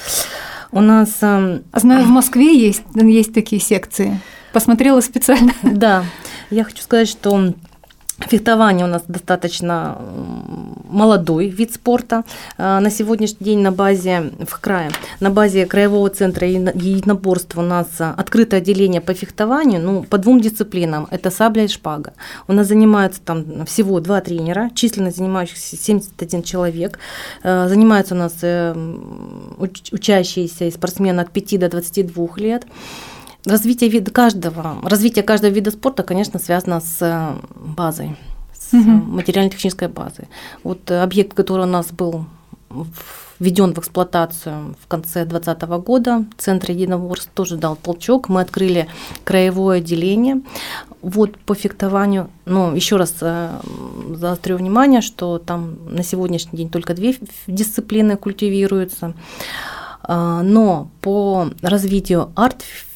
У 0.72 0.82
нас... 0.82 1.18
Эм, 1.22 1.63
Знаю, 1.74 2.06
в 2.06 2.10
Москве 2.10 2.58
есть, 2.58 2.84
есть 2.94 3.34
такие 3.34 3.62
секции. 3.62 4.20
Посмотрела 4.51 5.00
специально. 5.01 5.54
Да, 5.63 6.04
я 6.50 6.63
хочу 6.63 6.82
сказать, 6.82 7.08
что 7.08 7.54
Фехтование 8.28 8.86
у 8.86 8.90
нас 8.90 9.04
достаточно 9.08 9.98
молодой 10.90 11.48
вид 11.48 11.74
спорта. 11.74 12.24
А, 12.58 12.80
на 12.80 12.92
сегодняшний 12.92 13.46
день 13.46 13.60
на 13.60 13.72
базе 13.72 14.32
в 14.48 14.60
крае, 14.60 14.92
на 15.20 15.30
базе 15.30 15.66
краевого 15.66 16.10
центра 16.10 16.48
единоборств 16.48 17.58
у 17.58 17.62
нас 17.62 17.88
открытое 18.00 18.58
отделение 18.58 19.02
по 19.02 19.14
фехтованию, 19.14 19.82
ну, 19.82 20.04
по 20.04 20.18
двум 20.18 20.42
дисциплинам. 20.42 21.08
Это 21.12 21.32
сабля 21.32 21.64
и 21.64 21.68
шпага. 21.68 22.14
У 22.48 22.54
нас 22.54 22.68
занимаются 22.68 23.22
там 23.22 23.66
всего 23.66 24.00
два 24.00 24.22
тренера, 24.22 24.70
численно 24.76 25.12
занимающихся 25.12 25.78
71 25.78 26.44
человек. 26.44 27.00
А, 27.44 27.68
занимаются 27.68 28.16
у 28.16 28.18
нас 28.18 28.34
э, 28.42 28.76
учащиеся 29.92 30.70
спортсмены 30.72 31.22
от 31.22 31.32
5 31.32 31.60
до 31.60 31.70
22 31.70 32.28
лет. 32.38 32.66
Развитие 33.46 33.89
вида 33.89 34.12
каждого, 34.12 34.77
развитие 34.84 35.24
каждого 35.24 35.51
вида 35.51 35.72
спорта, 35.72 36.03
конечно, 36.03 36.39
связано 36.39 36.81
с 36.81 36.98
э, 37.01 37.36
базой, 37.55 38.17
с 38.53 38.74
угу. 38.74 38.89
материально-технической 38.89 39.88
базой. 39.88 40.27
Вот 40.63 40.91
объект, 40.91 41.34
который 41.34 41.63
у 41.63 41.69
нас 41.69 41.88
был 41.91 42.25
введен 43.39 43.74
в 43.74 43.79
эксплуатацию 43.79 44.75
в 44.81 44.88
конце 44.88 45.25
2020 45.25 45.69
года. 45.86 46.25
Центр 46.38 46.72
единоборств 46.72 47.31
тоже 47.34 47.55
дал 47.55 47.75
толчок. 47.75 48.29
Мы 48.29 48.41
открыли 48.41 48.88
краевое 49.24 49.77
отделение. 49.77 50.41
Вот 51.01 51.38
по 51.38 51.55
фехтованию, 51.55 52.29
ну, 52.46 52.75
еще 52.75 52.98
раз 52.98 53.15
э, 53.22 53.58
заострю 54.15 54.58
внимание, 54.58 55.00
что 55.00 55.39
там 55.39 55.77
на 55.89 56.03
сегодняшний 56.03 56.58
день 56.58 56.69
только 56.69 56.93
две 56.93 57.15
дисциплины 57.48 58.17
культивируются. 58.17 59.13
А, 60.03 60.41
но 60.43 60.89
по 61.01 61.50
развитию 61.62 62.31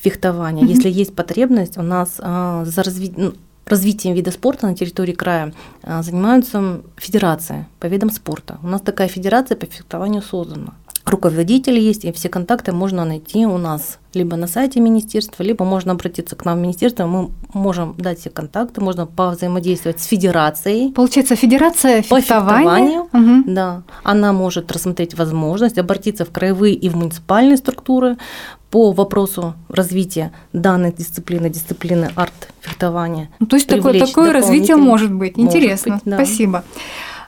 арт-фехтования, 0.04 0.64
mm-hmm. 0.64 0.70
если 0.70 0.90
есть 0.90 1.16
потребность, 1.16 1.78
у 1.78 1.82
нас 1.82 2.18
а, 2.20 2.66
за. 2.66 2.84
Ну, 3.18 3.34
развитием 3.66 4.14
вида 4.14 4.32
спорта 4.32 4.68
на 4.68 4.76
территории 4.76 5.14
края 5.14 5.54
а, 5.84 6.04
занимаются 6.04 6.82
федерации 6.98 7.66
по 7.80 7.88
видам 7.88 8.10
спорта. 8.10 8.60
У 8.62 8.68
нас 8.68 8.82
такая 8.82 9.08
федерация 9.08 9.56
по 9.56 9.66
фехтованию 9.66 10.22
создана 10.22 10.74
руководитель 11.06 11.78
есть, 11.80 12.06
и 12.06 12.12
все 12.12 12.30
контакты 12.30 12.72
можно 12.72 13.06
найти 13.06 13.46
у 13.46 13.58
нас 13.58 14.00
либо 14.14 14.36
на 14.36 14.48
сайте 14.48 14.80
министерства, 14.80 15.44
либо 15.44 15.66
можно 15.66 15.94
обратиться 15.94 16.36
к 16.36 16.46
нам 16.46 16.60
в 16.60 16.62
министерство, 16.62 17.06
мы 17.08 17.32
можем 17.54 17.96
дать 17.98 18.20
все 18.20 18.30
контакты, 18.30 18.80
можно 18.80 19.08
повзаимодействовать 19.08 20.00
с 20.00 20.06
федерацией. 20.06 20.92
Получается, 20.92 21.36
федерация 21.36 22.04
по 22.04 22.22
фехтованию, 22.22 23.10
угу. 23.12 23.44
да, 23.48 23.84
она 24.04 24.34
может 24.34 24.72
рассмотреть 24.72 25.16
возможность 25.16 25.78
обратиться 25.78 26.26
в 26.26 26.32
краевые 26.32 26.76
и 26.76 26.90
в 26.90 26.96
муниципальные 26.96 27.58
структуры 27.58 28.18
по 28.70 28.92
вопросу 28.92 29.54
развития 29.70 30.32
данной 30.52 30.92
дисциплины, 30.92 31.50
дисциплины 31.50 32.10
арт-фехтования. 32.16 33.30
Ну, 33.40 33.46
то 33.46 33.56
есть 33.56 33.68
такое, 33.68 34.00
такое 34.00 34.34
развитие 34.34 34.78
может 34.78 35.14
быть. 35.14 35.38
Интересно. 35.38 35.94
Может 35.94 36.06
быть, 36.06 36.12
да. 36.12 36.18
Спасибо. 36.18 36.64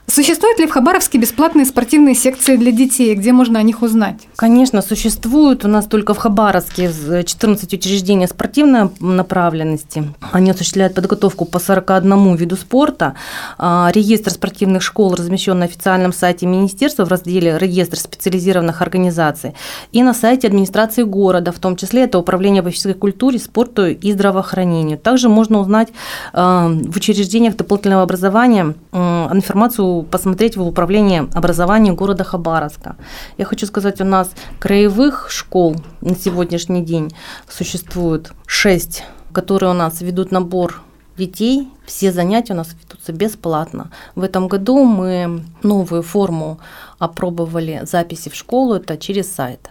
Существуют 0.08 0.60
ли 0.60 0.66
в 0.66 0.70
Хабаровске 0.70 1.18
бесплатные 1.18 1.66
спортивные 1.66 2.14
секции 2.14 2.56
для 2.56 2.70
детей? 2.70 3.14
Где 3.16 3.32
можно 3.32 3.58
о 3.58 3.62
них 3.62 3.82
узнать? 3.82 4.28
Конечно, 4.36 4.80
существуют. 4.80 5.64
У 5.64 5.68
нас 5.68 5.86
только 5.86 6.14
в 6.14 6.18
Хабаровске 6.18 6.90
14 7.24 7.74
учреждений 7.74 8.28
спортивной 8.28 8.90
направленности. 9.00 10.04
Они 10.30 10.52
осуществляют 10.52 10.94
подготовку 10.94 11.44
по 11.44 11.58
41 11.58 12.36
виду 12.36 12.56
спорта. 12.56 13.14
А, 13.58 13.90
реестр 13.92 14.30
спортивных 14.30 14.82
школ 14.82 15.14
размещен 15.14 15.58
на 15.58 15.64
официальном 15.64 16.12
сайте 16.12 16.46
министерства 16.46 17.04
в 17.04 17.08
разделе 17.08 17.58
«Реестр 17.58 17.98
специализированных 17.98 18.82
организаций» 18.82 19.54
и 19.90 20.04
на 20.04 20.14
сайте 20.14 20.46
администрации 20.46 21.02
города, 21.02 21.50
в 21.50 21.58
том 21.58 21.76
числе 21.76 22.02
это 22.02 22.18
Управление 22.18 22.62
по 22.62 22.70
физической 22.70 22.94
культуре, 22.94 23.38
спорту 23.38 23.86
и 23.86 24.12
здравоохранению. 24.12 24.98
Также 24.98 25.28
можно 25.28 25.58
узнать 25.58 25.88
а, 26.32 26.68
в 26.68 26.96
учреждениях 26.96 27.56
дополнительного 27.56 28.02
образования 28.02 28.74
информацию 28.92 29.95
посмотреть 30.02 30.56
в 30.56 30.62
управлении 30.62 31.28
образования 31.36 31.92
города 31.92 32.24
Хабаровска. 32.24 32.96
Я 33.38 33.44
хочу 33.44 33.66
сказать, 33.66 34.00
у 34.00 34.04
нас 34.04 34.30
краевых 34.58 35.30
школ 35.30 35.76
на 36.00 36.14
сегодняшний 36.16 36.82
день 36.82 37.12
существует 37.48 38.32
6 38.46 39.04
которые 39.36 39.70
у 39.72 39.74
нас 39.74 40.00
ведут 40.00 40.32
набор 40.32 40.80
детей, 41.18 41.68
все 41.84 42.10
занятия 42.10 42.54
у 42.54 42.56
нас 42.56 42.74
ведутся 42.80 43.12
бесплатно. 43.12 43.90
В 44.14 44.22
этом 44.22 44.48
году 44.48 44.82
мы 44.82 45.44
новую 45.62 46.02
форму 46.02 46.58
опробовали 46.98 47.82
записи 47.84 48.30
в 48.30 48.34
школу, 48.34 48.76
это 48.76 48.96
через 48.96 49.30
сайт 49.30 49.68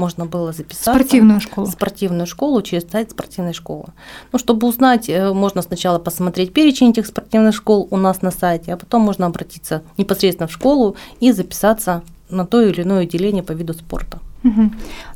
можно 0.00 0.26
было 0.26 0.52
записаться. 0.52 0.92
Спортивную 0.92 1.40
школу. 1.40 1.66
Спортивную 1.66 2.26
школу 2.26 2.62
через 2.62 2.90
сайт 2.90 3.10
спортивной 3.10 3.52
школы. 3.52 3.84
Ну, 4.32 4.38
чтобы 4.38 4.66
узнать, 4.66 5.08
э, 5.08 5.32
можно 5.32 5.62
сначала 5.62 5.98
посмотреть 5.98 6.52
перечень 6.52 6.90
этих 6.90 7.06
спортивных 7.06 7.54
школ 7.54 7.86
у 7.90 7.96
нас 7.96 8.22
на 8.22 8.30
сайте, 8.30 8.72
а 8.72 8.76
потом 8.76 9.02
можно 9.02 9.26
обратиться 9.26 9.82
непосредственно 9.98 10.48
в 10.48 10.52
школу 10.52 10.96
и 11.20 11.32
записаться 11.32 12.02
на 12.30 12.46
то 12.46 12.62
или 12.62 12.82
иное 12.82 13.02
отделение 13.02 13.42
по 13.42 13.52
виду 13.52 13.74
спорта. 13.74 14.18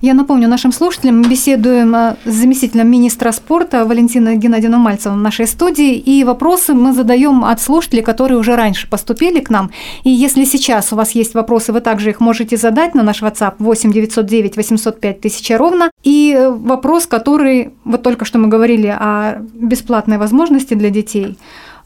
Я 0.02 0.12
напомню 0.12 0.49
нашим 0.49 0.71
слушателям, 0.71 1.23
мы 1.23 1.28
беседуем 1.28 1.95
э, 1.95 2.16
с 2.26 2.35
заместителем 2.35 2.90
министра 2.90 3.33
спорта 3.33 3.87
Валентиной 3.87 4.37
Геннадьевной 4.37 4.78
Мальцевой 4.78 5.16
в 5.16 5.21
нашей 5.23 5.47
студии, 5.47 5.97
и 5.97 6.25
вопросы 6.25 6.75
мы 6.75 6.93
задаем 6.93 7.43
от 7.43 7.59
слушателей, 7.61 8.02
которые 8.02 8.38
уже 8.38 8.54
раньше 8.54 8.87
поступили 8.88 9.40
к 9.40 9.49
нам. 9.49 9.71
И 10.02 10.11
если 10.11 10.45
сейчас 10.45 10.93
у 10.93 10.97
вас 10.97 11.12
есть 11.12 11.35
вопросы, 11.35 11.73
вы 11.73 11.81
также 11.81 12.11
их 12.11 12.21
можете 12.21 12.59
задать 12.59 12.95
на 12.95 13.02
наш 13.02 13.23
WhatsApp 13.23 13.54
8 13.59 13.93
909 13.93 14.57
805 14.57 15.19
1000 15.19 15.59
ровно. 15.59 15.90
И 16.02 16.35
э, 16.37 16.50
вопрос, 16.50 17.07
который, 17.07 17.71
вот 17.85 18.02
только 18.02 18.26
что 18.26 18.38
мы 18.38 18.49
говорили 18.49 18.88
о 18.88 19.38
бесплатной 19.54 20.19
возможности 20.19 20.75
для 20.75 20.90
детей 20.90 21.38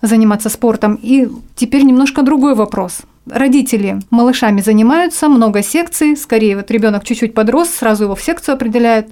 заниматься 0.02 0.49
спортом, 0.49 0.99
и 1.00 1.28
теперь 1.54 1.83
немножко 1.83 2.23
другой 2.23 2.54
вопрос– 2.54 3.02
родители 3.32 4.00
малышами 4.11 4.61
занимаются, 4.61 5.28
много 5.28 5.62
секций, 5.62 6.16
скорее 6.16 6.56
вот 6.56 6.70
ребенок 6.70 7.04
чуть-чуть 7.04 7.35
подрос, 7.35 7.68
сразу 7.68 8.04
его 8.04 8.14
в 8.14 8.23
секцию 8.23 8.54
определяют, 8.54 9.08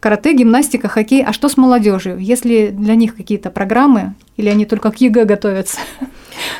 карате, 0.00 0.34
гимнастика, 0.34 0.88
хоккей. 0.88 1.24
А 1.24 1.32
что 1.32 1.48
с 1.48 1.56
молодежью? 1.56 2.18
Если 2.18 2.68
для 2.68 2.94
них 2.94 3.16
какие-то 3.16 3.50
программы 3.50 4.14
или 4.36 4.48
они 4.48 4.66
только 4.66 4.90
к 4.90 5.00
ЕГЭ 5.00 5.24
готовятся? 5.24 5.78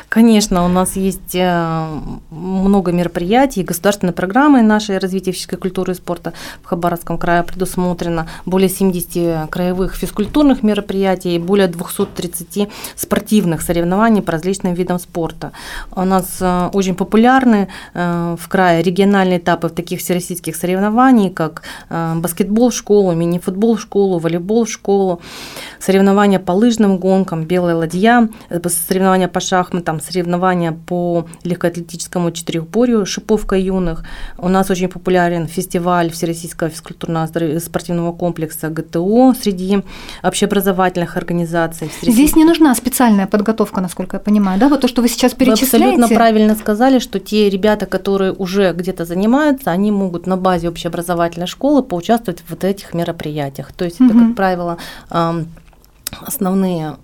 Конечно, 0.09 0.65
у 0.65 0.67
нас 0.67 0.95
есть 0.95 1.35
э, 1.35 1.99
много 2.31 2.91
мероприятий, 2.91 3.63
государственной 3.63 4.13
программы 4.13 4.61
нашей 4.61 4.97
развития 4.97 5.31
физической 5.31 5.57
культуры 5.57 5.93
и 5.93 5.95
спорта 5.95 6.33
в 6.63 6.67
Хабаровском 6.67 7.17
крае 7.17 7.43
предусмотрено 7.43 8.27
более 8.45 8.69
70 8.69 9.49
краевых 9.49 9.95
физкультурных 9.95 10.63
мероприятий 10.63 11.35
и 11.35 11.39
более 11.39 11.67
230 11.67 12.69
спортивных 12.95 13.61
соревнований 13.61 14.21
по 14.21 14.31
различным 14.31 14.73
видам 14.73 14.99
спорта. 14.99 15.51
У 15.91 16.03
нас 16.03 16.37
э, 16.39 16.69
очень 16.73 16.95
популярны 16.95 17.67
э, 17.93 18.35
в 18.39 18.47
крае 18.47 18.81
региональные 18.81 19.39
этапы 19.39 19.67
в 19.67 19.73
таких 19.73 19.99
всероссийских 19.99 20.55
соревнований, 20.55 21.29
как 21.29 21.63
баскетбол 21.89 22.69
в 22.69 22.73
школу, 22.73 23.13
мини-футбол 23.13 23.75
в 23.75 23.81
школу, 23.81 24.19
волейбол 24.19 24.65
в 24.65 24.69
школу, 24.69 25.21
соревнования 25.79 26.39
по 26.39 26.51
лыжным 26.51 26.97
гонкам, 26.97 27.43
белая 27.43 27.75
ладья, 27.75 28.29
соревнования 28.87 29.27
по 29.27 29.39
шахматам, 29.39 29.66
шахматам, 29.67 29.99
соревнования 29.99 30.71
по 30.71 31.25
легкоатлетическому 31.43 32.31
четырехборью 32.31 33.05
«Шиповка 33.05 33.55
юных». 33.55 34.03
У 34.37 34.47
нас 34.47 34.69
очень 34.69 34.87
популярен 34.87 35.47
фестиваль 35.47 36.09
Всероссийского 36.09 36.69
физкультурного 36.69 37.59
спортивного 37.59 38.13
комплекса 38.13 38.69
ГТО 38.69 39.33
среди 39.39 39.83
общеобразовательных 40.23 41.17
организаций. 41.17 41.91
Здесь 42.01 42.35
не 42.35 42.45
нужна 42.45 42.73
специальная 42.75 43.27
подготовка, 43.27 43.81
насколько 43.81 44.17
я 44.17 44.19
понимаю, 44.19 44.59
да? 44.59 44.69
Вот 44.69 44.81
то, 44.81 44.87
что 44.87 45.01
вы 45.01 45.09
сейчас 45.09 45.33
перечисляете. 45.33 45.77
Вы 45.77 45.83
абсолютно 45.93 46.15
правильно 46.15 46.55
сказали, 46.55 46.99
что 46.99 47.19
те 47.19 47.49
ребята, 47.49 47.85
которые 47.85 48.31
уже 48.31 48.73
где-то 48.73 49.05
занимаются, 49.05 49.71
они 49.71 49.91
могут 49.91 50.27
на 50.27 50.37
базе 50.37 50.69
общеобразовательной 50.69 51.47
школы 51.47 51.83
поучаствовать 51.83 52.41
в 52.41 52.49
вот 52.49 52.63
этих 52.63 52.93
мероприятиях. 52.93 53.71
То 53.73 53.85
есть 53.85 53.99
угу. 53.99 54.09
это, 54.09 54.19
как 54.19 54.35
правило, 54.35 54.77
основные 56.21 56.97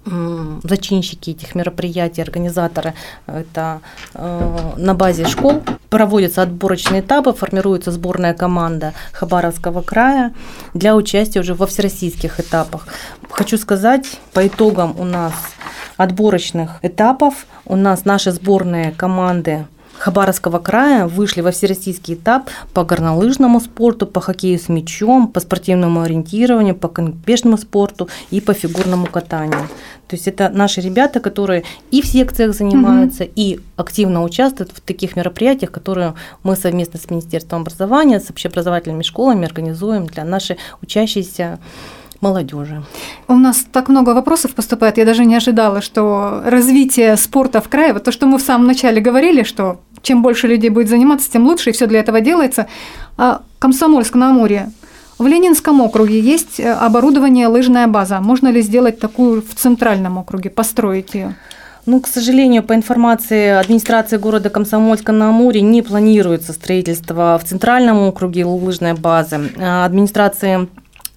зачинщики 0.64 1.32
этих 1.32 1.56
мероприятий, 1.56 2.22
организаторы, 2.22 2.94
это 3.28 3.82
э, 4.14 4.72
на 4.78 4.94
базе 4.94 5.26
школ 5.26 5.64
проводятся 5.90 6.42
отборочные 6.42 7.02
этапы, 7.02 7.34
формируется 7.34 7.92
сборная 7.92 8.34
команда 8.34 8.94
Хабаровского 9.12 9.82
края 9.82 10.34
для 10.74 10.96
участия 10.96 11.40
уже 11.40 11.54
во 11.54 11.68
всероссийских 11.68 12.40
этапах. 12.40 12.88
Хочу 13.30 13.58
сказать, 13.58 14.20
по 14.34 14.48
итогам 14.48 14.96
у 15.00 15.04
нас 15.04 15.34
отборочных 15.98 16.80
этапов 16.82 17.46
у 17.66 17.76
нас 17.76 18.06
наши 18.06 18.32
сборные 18.32 18.92
команды 18.92 19.66
Хабаровского 20.04 20.60
края 20.60 21.08
вышли 21.08 21.40
во 21.40 21.52
всероссийский 21.52 22.16
этап 22.16 22.50
по 22.74 22.84
горнолыжному 22.84 23.62
спорту, 23.62 24.06
по 24.06 24.20
хоккею 24.20 24.60
с 24.60 24.68
мячом, 24.68 25.30
по 25.30 25.40
спортивному 25.40 26.02
ориентированию, 26.02 26.76
по 26.76 26.90
конькобежному 26.90 27.58
спорту 27.58 28.10
и 28.30 28.42
по 28.42 28.54
фигурному 28.54 29.06
катанию. 29.06 29.70
То 30.10 30.18
есть 30.18 30.28
это 30.28 30.50
наши 30.50 30.82
ребята, 30.82 31.22
которые 31.22 31.64
и 31.92 32.02
в 32.02 32.06
секциях 32.06 32.54
занимаются, 32.54 33.24
угу. 33.24 33.32
и 33.38 33.62
активно 33.78 34.24
участвуют 34.24 34.74
в 34.74 34.82
таких 34.82 35.16
мероприятиях, 35.16 35.72
которые 35.72 36.16
мы 36.44 36.58
совместно 36.58 37.00
с 37.00 37.10
Министерством 37.10 37.62
образования, 37.62 38.20
с 38.20 38.30
общеобразовательными 38.30 39.04
школами 39.04 39.46
организуем 39.46 40.08
для 40.08 40.26
нашей 40.26 40.58
учащейся 40.82 41.60
молодежи. 42.24 42.84
У 43.28 43.36
нас 43.36 43.66
так 43.72 43.90
много 43.90 44.14
вопросов 44.14 44.56
поступает, 44.56 44.98
я 44.98 45.06
даже 45.06 45.26
не 45.26 45.36
ожидала, 45.36 45.82
что 45.82 46.42
развитие 46.46 47.16
спорта 47.18 47.62
в 47.62 47.70
крае, 47.70 47.94
вот 47.94 48.04
то, 48.04 48.12
что 48.12 48.26
мы 48.26 48.38
в 48.38 48.42
самом 48.42 48.66
начале 48.68 49.02
говорили, 49.02 49.44
что 49.44 49.80
чем 50.04 50.22
больше 50.22 50.48
людей 50.48 50.70
будет 50.70 50.90
заниматься, 50.90 51.32
тем 51.32 51.48
лучше, 51.48 51.72
и 51.72 51.74
все 51.74 51.88
для 51.88 52.00
этого 52.02 52.22
делается. 52.22 52.68
А 53.18 53.42
Комсомольск 53.58 54.14
на 54.14 54.30
Амуре. 54.30 54.70
В 55.18 55.26
Ленинском 55.26 55.82
округе 55.82 56.20
есть 56.20 56.60
э, 56.60 56.72
оборудование 56.74 57.48
лыжная 57.48 57.88
база. 57.88 58.20
Можно 58.20 58.50
ли 58.50 58.62
сделать 58.62 59.00
такую 59.00 59.42
в 59.42 59.56
центральном 59.56 60.18
округе, 60.18 60.50
построить 60.50 61.14
ее? 61.14 61.36
Ну, 61.86 62.00
к 62.00 62.08
сожалению, 62.08 62.64
по 62.64 62.74
информации 62.74 63.50
администрации 63.50 64.18
города 64.18 64.50
Комсомольска 64.50 65.12
на 65.12 65.30
Амуре 65.30 65.62
не 65.62 65.82
планируется 65.82 66.54
строительство 66.54 67.40
в 67.42 67.48
центральном 67.48 68.00
округе 68.00 68.46
лыжной 68.46 68.94
базы. 68.94 69.52
А 69.58 69.86
администрации 69.86 70.68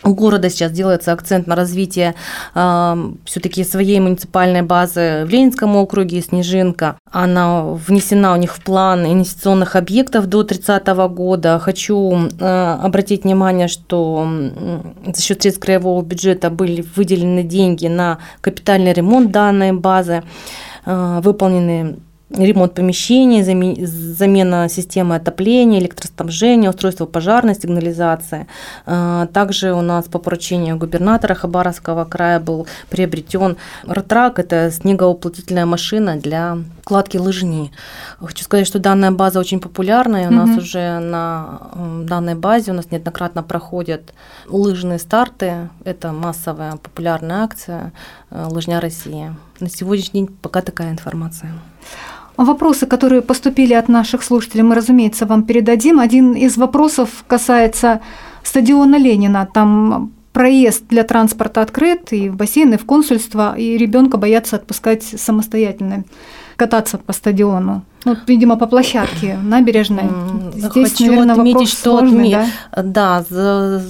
у 0.06 0.14
города 0.14 0.48
сейчас 0.50 0.72
делается 0.72 1.12
акцент 1.12 1.46
на 1.46 1.56
развитие 1.56 2.14
э, 2.54 3.12
все-таки 3.24 3.64
своей 3.64 4.00
муниципальной 4.00 4.62
базы 4.62 5.24
в 5.26 5.28
Ленинском 5.28 5.76
округе, 5.76 6.20
Снежинка. 6.22 6.96
Она 7.10 7.64
внесена 7.64 8.32
у 8.32 8.36
них 8.36 8.54
в 8.54 8.62
план 8.62 9.04
инвестиционных 9.04 9.76
объектов 9.76 10.26
до 10.26 10.44
30 10.44 10.86
года. 11.10 11.58
Хочу 11.58 12.28
э, 12.38 12.78
обратить 12.82 13.24
внимание, 13.24 13.68
что 13.68 14.28
за 15.06 15.22
счет 15.22 15.42
средств 15.42 15.62
краевого 15.62 16.02
бюджета 16.02 16.50
были 16.50 16.84
выделены 16.94 17.42
деньги 17.42 17.86
на 17.86 18.18
капитальный 18.40 18.92
ремонт 18.92 19.32
данной 19.32 19.72
базы, 19.72 20.22
э, 20.84 21.20
выполнены 21.22 21.98
ремонт 22.30 22.74
помещений, 22.74 23.42
замена 23.86 24.68
системы 24.68 25.14
отопления, 25.14 25.78
электроснабжения, 25.78 26.70
устройство 26.70 27.06
пожарной 27.06 27.54
сигнализации. 27.54 28.46
А, 28.84 29.26
также 29.26 29.72
у 29.72 29.80
нас 29.80 30.06
по 30.06 30.18
поручению 30.18 30.76
губернатора 30.76 31.34
Хабаровского 31.34 32.04
края 32.04 32.40
был 32.40 32.66
приобретен 32.90 33.56
ротрак, 33.86 34.38
это 34.38 34.70
снегоуплотительная 34.72 35.66
машина 35.66 36.16
для 36.16 36.58
кладки 36.84 37.16
лыжни. 37.16 37.70
Хочу 38.18 38.44
сказать, 38.44 38.66
что 38.66 38.80
данная 38.80 39.12
база 39.12 39.38
очень 39.38 39.60
популярная, 39.60 40.28
у 40.28 40.32
нас 40.32 40.50
угу. 40.50 40.58
уже 40.58 40.98
на 40.98 41.70
данной 42.04 42.34
базе 42.34 42.72
у 42.72 42.74
нас 42.74 42.90
неоднократно 42.90 43.44
проходят 43.44 44.14
лыжные 44.48 44.98
старты, 44.98 45.68
это 45.84 46.12
массовая 46.12 46.72
популярная 46.72 47.44
акция 47.44 47.92
э, 48.30 48.46
«Лыжня 48.50 48.80
России». 48.80 49.34
На 49.60 49.70
сегодняшний 49.70 50.26
день 50.26 50.36
пока 50.42 50.60
такая 50.60 50.90
информация. 50.90 51.52
Вопросы, 52.36 52.86
которые 52.86 53.22
поступили 53.22 53.72
от 53.74 53.88
наших 53.88 54.22
слушателей, 54.22 54.62
мы, 54.62 54.74
разумеется, 54.74 55.26
вам 55.26 55.42
передадим. 55.44 56.00
Один 56.00 56.34
из 56.34 56.56
вопросов 56.56 57.24
касается 57.26 58.00
стадиона 58.42 58.96
Ленина. 58.96 59.48
Там 59.52 60.12
проезд 60.32 60.84
для 60.88 61.02
транспорта 61.02 61.62
открыт, 61.62 62.12
и 62.12 62.28
в 62.28 62.36
бассейн, 62.36 62.74
и 62.74 62.76
в 62.76 62.84
консульство, 62.84 63.56
и 63.56 63.78
ребенка 63.78 64.18
боятся 64.18 64.56
отпускать 64.56 65.02
самостоятельно 65.02 66.04
кататься 66.56 66.98
по 66.98 67.14
стадиону. 67.14 67.82
Ну, 68.04 68.16
видимо, 68.26 68.56
по 68.56 68.66
площадке 68.66 69.38
набережной. 69.42 70.04
Здесь, 70.54 70.92
Хочу 70.92 71.06
наверное, 71.06 71.34
отметить, 71.36 71.54
вопрос 71.54 71.70
что 71.70 71.98
сложный, 71.98 72.34
отме... 72.34 72.50
да? 72.74 72.82
Да, 72.82 73.24
за... 73.28 73.82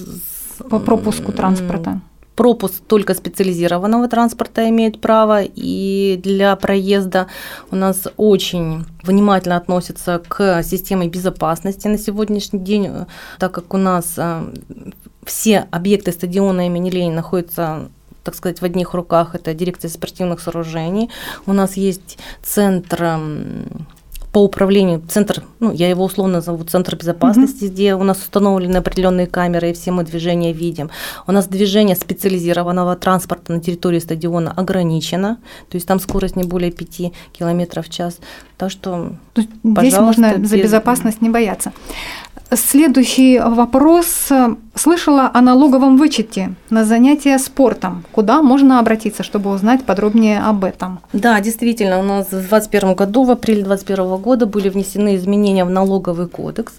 по 0.71 0.79
пропуску 0.79 1.33
транспорта 1.33 2.01
пропуск 2.37 2.83
только 2.87 3.15
специализированного 3.15 4.09
транспорта 4.09 4.69
имеет 4.69 5.01
право, 5.01 5.43
и 5.43 6.21
для 6.23 6.55
проезда 6.55 7.27
у 7.71 7.77
нас 7.77 8.07
очень 8.17 8.85
внимательно 9.03 9.57
относятся 9.57 10.23
к 10.29 10.63
системе 10.63 11.09
безопасности 11.09 11.89
на 11.89 11.99
сегодняшний 11.99 12.61
день, 12.61 12.91
так 13.39 13.53
как 13.53 13.75
у 13.75 13.79
нас 13.79 14.15
э, 14.19 14.43
все 15.25 15.67
объекты 15.71 16.13
стадиона 16.13 16.67
имени 16.67 16.91
Ленина 16.91 17.17
находятся 17.17 17.89
так 18.23 18.35
сказать, 18.35 18.61
в 18.61 18.65
одних 18.65 18.93
руках, 18.93 19.37
это 19.37 19.55
дирекция 19.55 19.89
спортивных 19.89 20.41
сооружений. 20.41 21.11
У 21.47 21.53
нас 21.53 21.77
есть 21.77 22.19
центр 22.43 23.21
по 24.37 24.41
управлению, 24.41 25.03
центр, 25.09 25.43
ну, 25.61 25.73
я 25.73 25.89
его 25.89 26.05
условно 26.05 26.35
назову 26.35 26.63
центр 26.65 26.95
безопасности, 26.95 27.65
угу. 27.65 27.73
где 27.73 27.95
у 27.95 28.03
нас 28.03 28.19
установлены 28.19 28.77
определенные 28.77 29.27
камеры, 29.27 29.71
и 29.71 29.73
все 29.73 29.93
мы 29.93 30.05
движения 30.05 30.53
видим. 30.53 30.91
У 31.27 31.33
нас 31.33 31.49
движение 31.49 31.97
специализированного 31.97 32.97
транспорта 32.97 33.53
на 33.55 33.61
территории 33.61 33.99
стадиона 33.99 34.53
ограничено, 34.53 35.39
то 35.71 35.77
есть 35.77 35.89
там 35.89 35.99
скорость 36.01 36.37
не 36.37 36.45
более 36.45 36.71
5 36.71 37.13
км 37.33 37.83
в 37.83 37.89
час. 37.89 38.19
Так 38.59 38.71
что, 38.71 39.13
Здесь 39.65 39.99
можно 39.99 40.37
без... 40.37 40.51
за 40.51 40.59
безопасность 40.59 41.23
не 41.23 41.31
бояться. 41.31 41.73
Следующий 42.55 43.41
вопрос. 43.41 44.29
Слышала 44.77 45.29
о 45.35 45.41
налоговом 45.41 45.97
вычете 45.97 46.55
на 46.71 46.85
занятия 46.85 47.39
спортом. 47.39 48.05
Куда 48.13 48.41
можно 48.41 48.79
обратиться, 48.79 49.25
чтобы 49.25 49.51
узнать 49.51 49.85
подробнее 49.85 50.41
об 50.41 50.63
этом? 50.63 51.01
Да, 51.13 51.41
действительно, 51.41 51.99
у 51.99 52.05
нас 52.05 52.27
в 52.27 52.31
2021 52.31 52.95
году, 52.95 53.25
в 53.25 53.33
апреле 53.33 53.65
2021 53.65 54.23
года 54.23 54.47
были 54.47 54.69
внесены 54.69 55.17
изменения 55.17 55.65
в 55.65 55.71
налоговый 55.71 56.29
кодекс. 56.29 56.75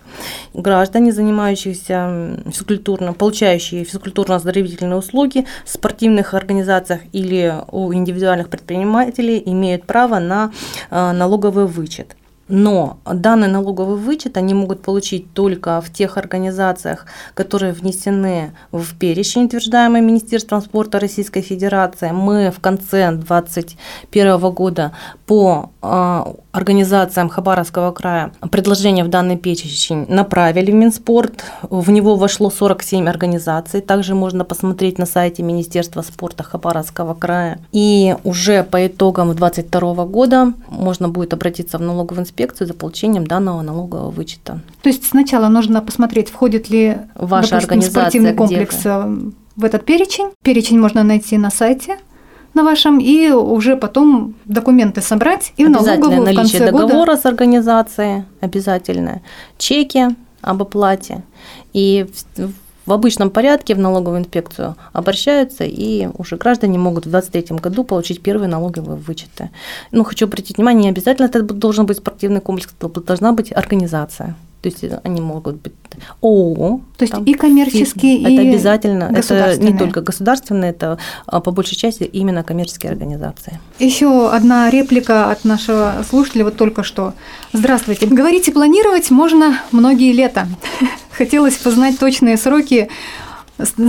Граждане, 0.53 1.11
занимающиеся 1.11 2.43
физкультурно, 2.45 3.11
получающие 3.11 3.83
физкультурно-оздоровительные 3.83 4.95
услуги 4.95 5.45
в 5.65 5.69
спортивных 5.69 6.33
организациях 6.33 7.01
или 7.11 7.53
у 7.73 7.93
индивидуальных 7.93 8.47
предпринимателей, 8.47 9.43
имеют 9.45 9.83
право 9.83 10.19
на 10.19 10.51
э, 10.91 11.11
налоговый 11.11 11.65
вычет. 11.65 12.15
Но 12.47 12.99
данный 13.05 13.47
налоговый 13.47 13.97
вычет 13.97 14.37
они 14.37 14.53
могут 14.53 14.81
получить 14.81 15.33
только 15.33 15.81
в 15.81 15.91
тех 15.91 16.17
организациях, 16.17 17.05
которые 17.33 17.73
внесены 17.73 18.53
в 18.71 18.97
перечень, 18.97 19.45
утверждаемый 19.45 20.01
Министерством 20.01 20.61
спорта 20.61 20.99
Российской 20.99 21.41
Федерации. 21.41 22.11
Мы 22.11 22.51
в 22.51 22.59
конце 22.59 23.11
2021 23.11 24.39
года 24.51 24.93
по 25.25 25.71
а, 25.81 26.33
организациям 26.57 27.29
Хабаровского 27.29 27.91
края 27.91 28.31
предложение 28.51 29.03
в 29.03 29.09
данный 29.09 29.37
перечень 29.37 30.05
направили 30.09 30.71
в 30.71 30.75
Минспорт. 30.75 31.45
В 31.69 31.89
него 31.89 32.15
вошло 32.15 32.49
47 32.49 33.07
организаций. 33.07 33.81
Также 33.81 34.15
можно 34.15 34.43
посмотреть 34.43 34.97
на 34.97 35.05
сайте 35.05 35.43
Министерства 35.43 36.01
спорта 36.01 36.43
Хабаровского 36.43 37.13
края. 37.13 37.59
И 37.71 38.15
уже 38.23 38.63
по 38.63 38.87
итогам 38.87 39.27
2022 39.33 40.05
года 40.05 40.53
можно 40.69 41.09
будет 41.09 41.33
обратиться 41.33 41.77
в 41.77 41.81
налоговую 41.81 42.23
инспекцию 42.23 42.67
за 42.67 42.73
получением 42.73 43.25
данного 43.25 43.61
налогового 43.61 44.11
вычета. 44.11 44.59
То 44.81 44.89
есть 44.89 45.05
сначала 45.05 45.47
нужно 45.47 45.81
посмотреть, 45.81 46.29
входит 46.29 46.69
ли 46.69 46.97
ваша 47.15 47.51
допустим, 47.51 47.57
организация 47.57 48.01
спортивный 48.01 48.33
комплекс 48.33 48.85
э, 48.85 49.17
в 49.55 49.63
этот 49.63 49.85
перечень. 49.85 50.31
Перечень 50.43 50.79
можно 50.79 51.03
найти 51.03 51.37
на 51.37 51.49
сайте 51.49 51.97
на 52.57 52.63
вашем 52.63 52.99
и 52.99 53.29
уже 53.29 53.77
потом 53.77 54.33
документы 54.45 55.01
собрать 55.01 55.53
и 55.57 55.65
в 55.65 55.69
налоговую 55.69 56.23
в 56.23 56.35
конце 56.35 56.59
договора 56.59 57.11
года. 57.11 57.21
с 57.21 57.25
организацией 57.25 58.23
обязательно, 58.41 59.21
чеки 59.57 60.07
об 60.41 60.61
оплате 60.61 61.23
и 61.73 62.05
в 62.87 62.93
обычном 62.93 63.29
порядке 63.29 63.75
в 63.75 63.79
налоговую 63.79 64.21
инспекцию 64.21 64.75
обращаются, 64.93 65.65
и 65.65 66.07
уже 66.17 66.37
граждане 66.37 66.79
могут 66.79 67.05
в 67.05 67.09
2023 67.09 67.57
году 67.57 67.83
получить 67.83 68.21
первые 68.21 68.47
налоговые 68.47 68.97
вычеты. 68.97 69.49
Ну, 69.91 70.03
хочу 70.05 70.25
обратить 70.25 70.57
внимание, 70.57 70.83
не 70.83 70.89
обязательно 70.89 71.25
это 71.25 71.41
должен 71.41 71.85
быть 71.85 71.97
спортивный 71.97 72.39
комплекс, 72.39 72.73
должна 72.79 73.33
быть 73.33 73.51
организация. 73.51 74.35
То 74.61 74.69
есть 74.69 74.83
они 75.03 75.21
могут 75.21 75.55
быть 75.57 75.73
ООО. 76.21 76.81
То 76.97 77.03
есть 77.03 77.13
и 77.25 77.33
коммерческие, 77.33 78.17
и 78.17 78.33
Это 78.33 78.41
обязательно. 78.49 79.11
Это 79.15 79.57
не 79.57 79.77
только 79.77 80.01
государственные, 80.01 80.71
это 80.71 80.97
а, 81.25 81.39
по 81.41 81.51
большей 81.51 81.75
части 81.75 82.03
именно 82.03 82.43
коммерческие 82.43 82.91
организации. 82.91 83.59
Еще 83.79 84.29
одна 84.29 84.69
реплика 84.69 85.31
от 85.31 85.45
нашего 85.45 86.03
слушателя 86.09 86.43
вот 86.43 86.57
только 86.57 86.83
что. 86.83 87.13
Здравствуйте. 87.53 88.07
Говорите, 88.07 88.51
планировать 88.51 89.11
можно 89.11 89.59
многие 89.71 90.11
лета. 90.11 90.47
Хотелось 91.11 91.55
познать 91.55 91.99
точные 91.99 92.37
сроки 92.37 92.89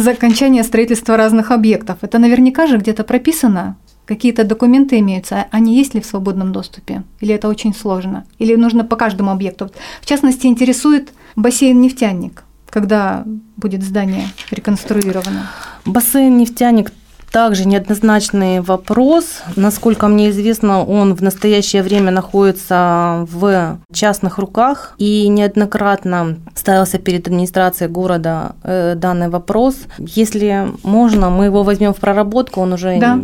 окончания 0.07 0.65
строительства 0.65 1.17
разных 1.17 1.51
объектов. 1.51 1.99
Это 2.03 2.19
наверняка 2.19 2.67
же 2.67 2.79
где-то 2.79 3.05
прописано 3.05 3.77
какие-то 4.09 4.45
документы 4.45 4.99
имеются, 5.01 5.47
они 5.51 5.77
есть 5.77 5.95
ли 5.95 6.01
в 6.01 6.07
свободном 6.07 6.51
доступе? 6.51 7.03
Или 7.21 7.35
это 7.35 7.47
очень 7.49 7.75
сложно? 7.75 8.25
Или 8.39 8.57
нужно 8.57 8.83
по 8.83 8.97
каждому 8.97 9.31
объекту? 9.31 9.71
В 10.01 10.07
частности, 10.07 10.47
интересует 10.47 11.13
бассейн-нефтяник, 11.37 12.43
когда 12.71 13.25
будет 13.57 13.83
здание 13.83 14.25
реконструировано? 14.51 15.51
Бассейн-нефтяник 15.85 16.91
также 17.31 17.67
неоднозначный 17.67 18.61
вопрос. 18.61 19.43
Насколько 19.57 20.09
мне 20.09 20.31
известно, 20.31 20.85
он 20.85 21.15
в 21.15 21.23
настоящее 21.23 21.83
время 21.83 22.11
находится 22.11 23.27
в 23.31 23.79
частных 23.93 24.39
руках 24.39 24.95
и 24.99 25.29
неоднократно 25.29 26.39
ставился 26.55 26.99
перед 26.99 27.27
администрацией 27.27 27.91
города 27.91 28.53
э, 28.63 28.95
данный 28.97 29.29
вопрос. 29.29 29.77
Если 29.99 30.69
можно, 30.83 31.31
мы 31.31 31.47
его 31.47 31.63
возьмем 31.63 31.93
в 31.93 31.97
проработку. 31.97 32.61
Он 32.61 32.73
уже, 32.73 32.99
да, 32.99 33.19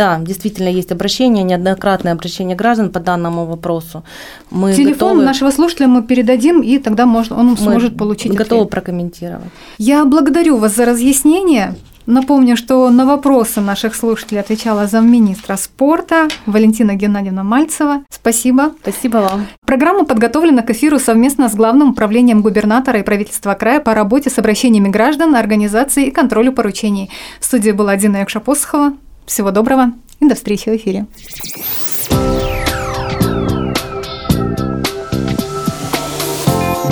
да 0.00 0.18
действительно 0.18 0.68
есть 0.68 0.92
обращение, 0.92 1.44
неоднократное 1.44 2.12
обращение 2.12 2.56
граждан 2.56 2.88
по 2.88 3.00
данному 3.00 3.44
вопросу. 3.44 4.02
Мы 4.50 4.72
Телефон 4.72 4.94
готовы... 4.94 5.24
нашего 5.24 5.50
слушателя 5.50 5.88
мы 5.88 6.02
передадим, 6.02 6.62
и 6.62 6.78
тогда 6.78 7.04
можно, 7.04 7.38
он 7.38 7.48
мы 7.48 7.56
сможет 7.58 7.98
получить 7.98 8.32
Готовы 8.32 8.62
ответ. 8.62 8.70
прокомментировать. 8.70 9.50
Я 9.76 10.06
благодарю 10.06 10.56
вас 10.56 10.74
за 10.74 10.86
разъяснение. 10.86 11.74
Напомню, 12.06 12.56
что 12.56 12.88
на 12.88 13.04
вопросы 13.04 13.60
наших 13.60 13.94
слушателей 13.94 14.40
отвечала 14.40 14.86
замминистра 14.86 15.56
спорта 15.56 16.28
Валентина 16.46 16.94
Геннадьевна 16.94 17.44
Мальцева. 17.44 18.02
Спасибо. 18.08 18.72
Спасибо 18.80 19.18
вам. 19.18 19.46
Программа 19.66 20.06
подготовлена 20.06 20.62
к 20.62 20.70
эфиру 20.70 20.98
совместно 20.98 21.50
с 21.50 21.54
Главным 21.54 21.90
управлением 21.90 22.40
губернатора 22.40 23.00
и 23.00 23.02
правительства 23.02 23.52
края 23.52 23.80
по 23.80 23.92
работе 23.92 24.30
с 24.30 24.38
обращениями 24.38 24.88
граждан, 24.88 25.36
организации 25.36 26.06
и 26.06 26.10
контролю 26.10 26.52
поручений. 26.52 27.10
В 27.38 27.44
студии 27.44 27.72
была 27.72 27.96
Дина 27.96 28.16
Якшапосхова. 28.20 28.94
Всего 29.26 29.50
доброго 29.50 29.92
и 30.20 30.28
до 30.28 30.34
встречи 30.34 30.68
в 30.68 30.76
эфире. 30.76 31.06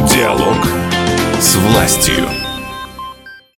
Диалог 0.09 0.67
с 1.41 1.57
властью. 1.57 2.48